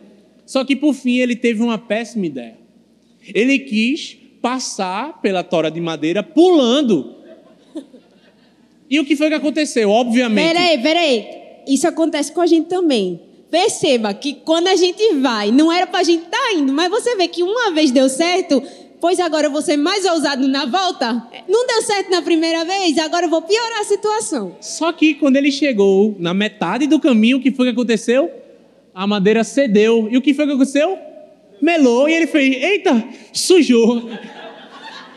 [0.44, 2.56] Só que, por fim, ele teve uma péssima ideia.
[3.34, 7.16] Ele quis passar pela tora de madeira pulando.
[8.88, 9.90] E o que foi que aconteceu?
[9.90, 10.54] Obviamente...
[10.54, 11.45] Peraí, peraí.
[11.66, 13.20] Isso acontece com a gente também.
[13.50, 17.28] Perceba que quando a gente vai, não era pra gente estar indo, mas você vê
[17.28, 18.62] que uma vez deu certo,
[19.00, 21.26] pois agora eu vou ser mais ousado na volta.
[21.48, 24.56] Não deu certo na primeira vez, agora eu vou piorar a situação.
[24.60, 28.30] Só que quando ele chegou na metade do caminho, o que foi que aconteceu?
[28.94, 30.08] A madeira cedeu.
[30.10, 30.98] E o que foi que aconteceu?
[31.60, 34.10] Melou e ele fez: Eita, sujou.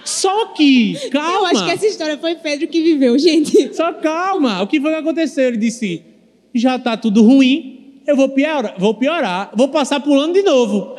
[0.06, 1.38] Só que, calma.
[1.38, 3.74] Eu acho que essa história foi Pedro que viveu, gente.
[3.76, 4.62] Só calma.
[4.62, 5.47] O que foi que aconteceu?
[5.47, 6.09] Ele disse:
[6.54, 10.95] Já tá tudo ruim, eu vou piorar, vou piorar, vou passar pulando de novo.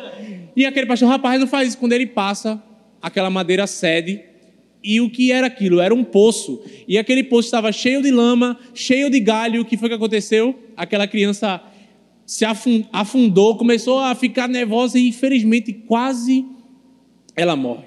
[0.55, 1.77] E aquele pastor, rapaz, não faz isso.
[1.77, 2.61] Quando ele passa,
[3.01, 4.21] aquela madeira cede.
[4.83, 5.79] E o que era aquilo?
[5.79, 6.61] Era um poço.
[6.87, 9.61] E aquele poço estava cheio de lama, cheio de galho.
[9.61, 10.57] O que foi que aconteceu?
[10.75, 11.61] Aquela criança
[12.25, 16.45] se afun- afundou, começou a ficar nervosa e, infelizmente, quase
[17.35, 17.85] ela morre.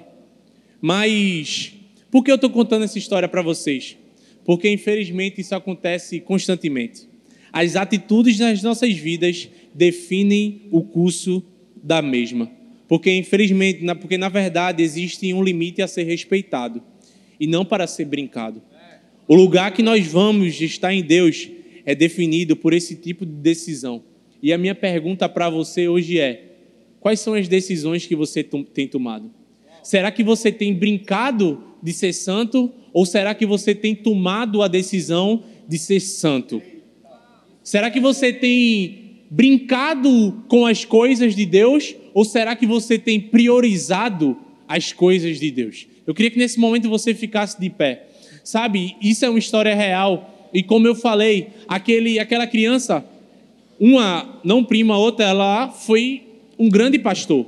[0.81, 1.73] Mas
[2.11, 3.97] por que eu estou contando essa história para vocês?
[4.45, 7.07] porque infelizmente isso acontece constantemente.
[7.55, 11.41] As atitudes nas nossas vidas definem o curso
[11.81, 12.51] da mesma.
[12.85, 16.83] Porque infelizmente, porque na verdade existe um limite a ser respeitado
[17.39, 18.61] e não para ser brincado.
[19.25, 21.49] O lugar que nós vamos estar em Deus
[21.85, 24.03] é definido por esse tipo de decisão.
[24.43, 26.57] E a minha pergunta para você hoje é:
[26.99, 29.31] quais são as decisões que você tem tomado?
[29.81, 34.67] Será que você tem brincado de ser santo ou será que você tem tomado a
[34.67, 36.61] decisão de ser santo?
[37.65, 43.19] Será que você tem brincado com as coisas de Deus ou será que você tem
[43.19, 44.37] priorizado
[44.67, 45.87] as coisas de Deus?
[46.05, 48.05] Eu queria que nesse momento você ficasse de pé.
[48.43, 50.47] Sabe, isso é uma história real.
[50.53, 53.03] E como eu falei, aquele, aquela criança,
[53.79, 56.21] uma, não prima, outra, ela foi
[56.59, 57.47] um grande pastor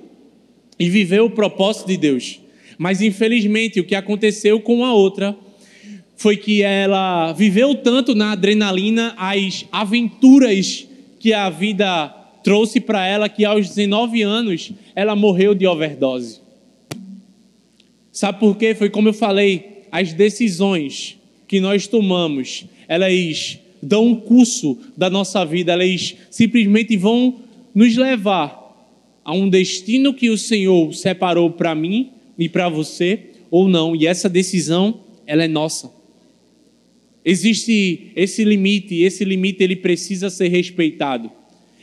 [0.79, 2.41] e viveu o propósito de Deus.
[2.75, 5.37] Mas infelizmente o que aconteceu com a outra
[6.17, 10.87] foi que ela viveu tanto na adrenalina as aventuras
[11.19, 12.07] que a vida
[12.43, 16.41] trouxe para ela que aos 19 anos ela morreu de overdose.
[18.11, 18.73] Sabe por quê?
[18.73, 25.45] Foi como eu falei, as decisões que nós tomamos, elas dão um curso da nossa
[25.45, 27.35] vida, elas simplesmente vão
[27.75, 28.65] nos levar
[29.23, 32.09] a um destino que o Senhor separou para mim
[32.39, 33.19] e para você
[33.51, 35.96] ou não, e essa decisão ela é nossa.
[37.29, 41.29] Existe esse limite, e esse limite ele precisa ser respeitado.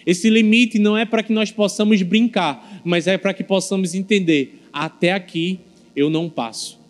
[0.07, 4.59] Esse limite não é para que nós possamos brincar, mas é para que possamos entender,
[4.73, 5.59] até aqui
[5.95, 6.81] eu não passo.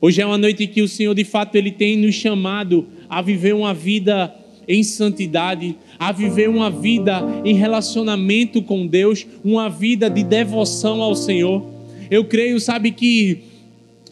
[0.00, 3.54] Hoje é uma noite que o Senhor de fato ele tem nos chamado a viver
[3.54, 4.34] uma vida
[4.66, 11.14] em santidade, a viver uma vida em relacionamento com Deus, uma vida de devoção ao
[11.14, 11.68] Senhor.
[12.10, 13.49] Eu creio, sabe, que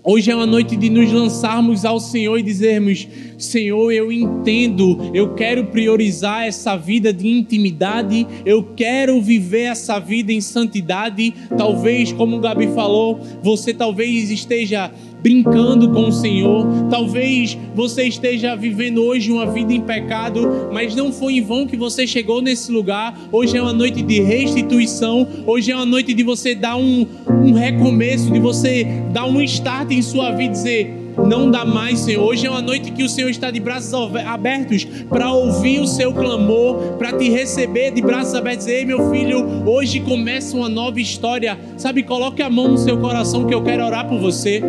[0.04, 5.34] Hoje é uma noite de nos lançarmos ao Senhor e dizermos: Senhor, eu entendo, eu
[5.34, 11.34] quero priorizar essa vida de intimidade, eu quero viver essa vida em santidade.
[11.56, 14.90] Talvez, como o Gabi falou, você talvez esteja
[15.22, 16.66] brincando com o Senhor.
[16.90, 21.76] Talvez você esteja vivendo hoje uma vida em pecado, mas não foi em vão que
[21.76, 23.18] você chegou nesse lugar.
[23.32, 25.26] Hoje é uma noite de restituição.
[25.46, 29.90] Hoje é uma noite de você dar um, um recomeço, de você dar um start
[29.90, 32.24] em sua vida e dizer não dá mais, Senhor.
[32.24, 33.92] Hoje é uma noite que o Senhor está de braços
[34.24, 38.66] abertos para ouvir o seu clamor, para te receber de braços abertos.
[38.66, 41.58] Ei, meu filho, hoje começa uma nova história.
[41.76, 44.62] Sabe, coloque a mão no seu coração que eu quero orar por você.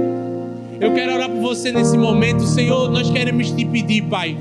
[0.82, 2.89] Eu quero orar por você nesse momento, Senhor.
[2.89, 4.38] Nós queremos te pedir, Pai.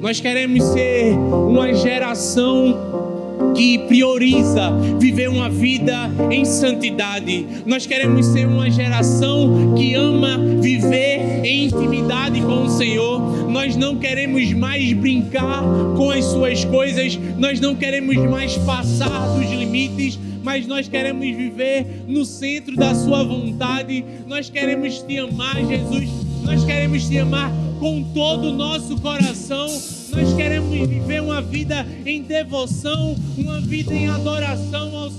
[0.00, 2.98] Nós queremos ser uma geração
[3.54, 7.46] que prioriza viver uma vida em santidade.
[7.64, 13.48] Nós queremos ser uma geração que ama viver em intimidade com o Senhor.
[13.48, 15.62] Nós não queremos mais brincar
[15.96, 20.18] com as suas coisas, nós não queremos mais passar dos limites,
[20.48, 24.02] mas nós queremos viver no centro da Sua vontade.
[24.26, 26.08] Nós queremos te amar, Jesus.
[26.42, 29.66] Nós queremos te amar com todo o nosso coração.
[29.66, 35.10] Nós queremos viver uma vida em devoção, uma vida em adoração ao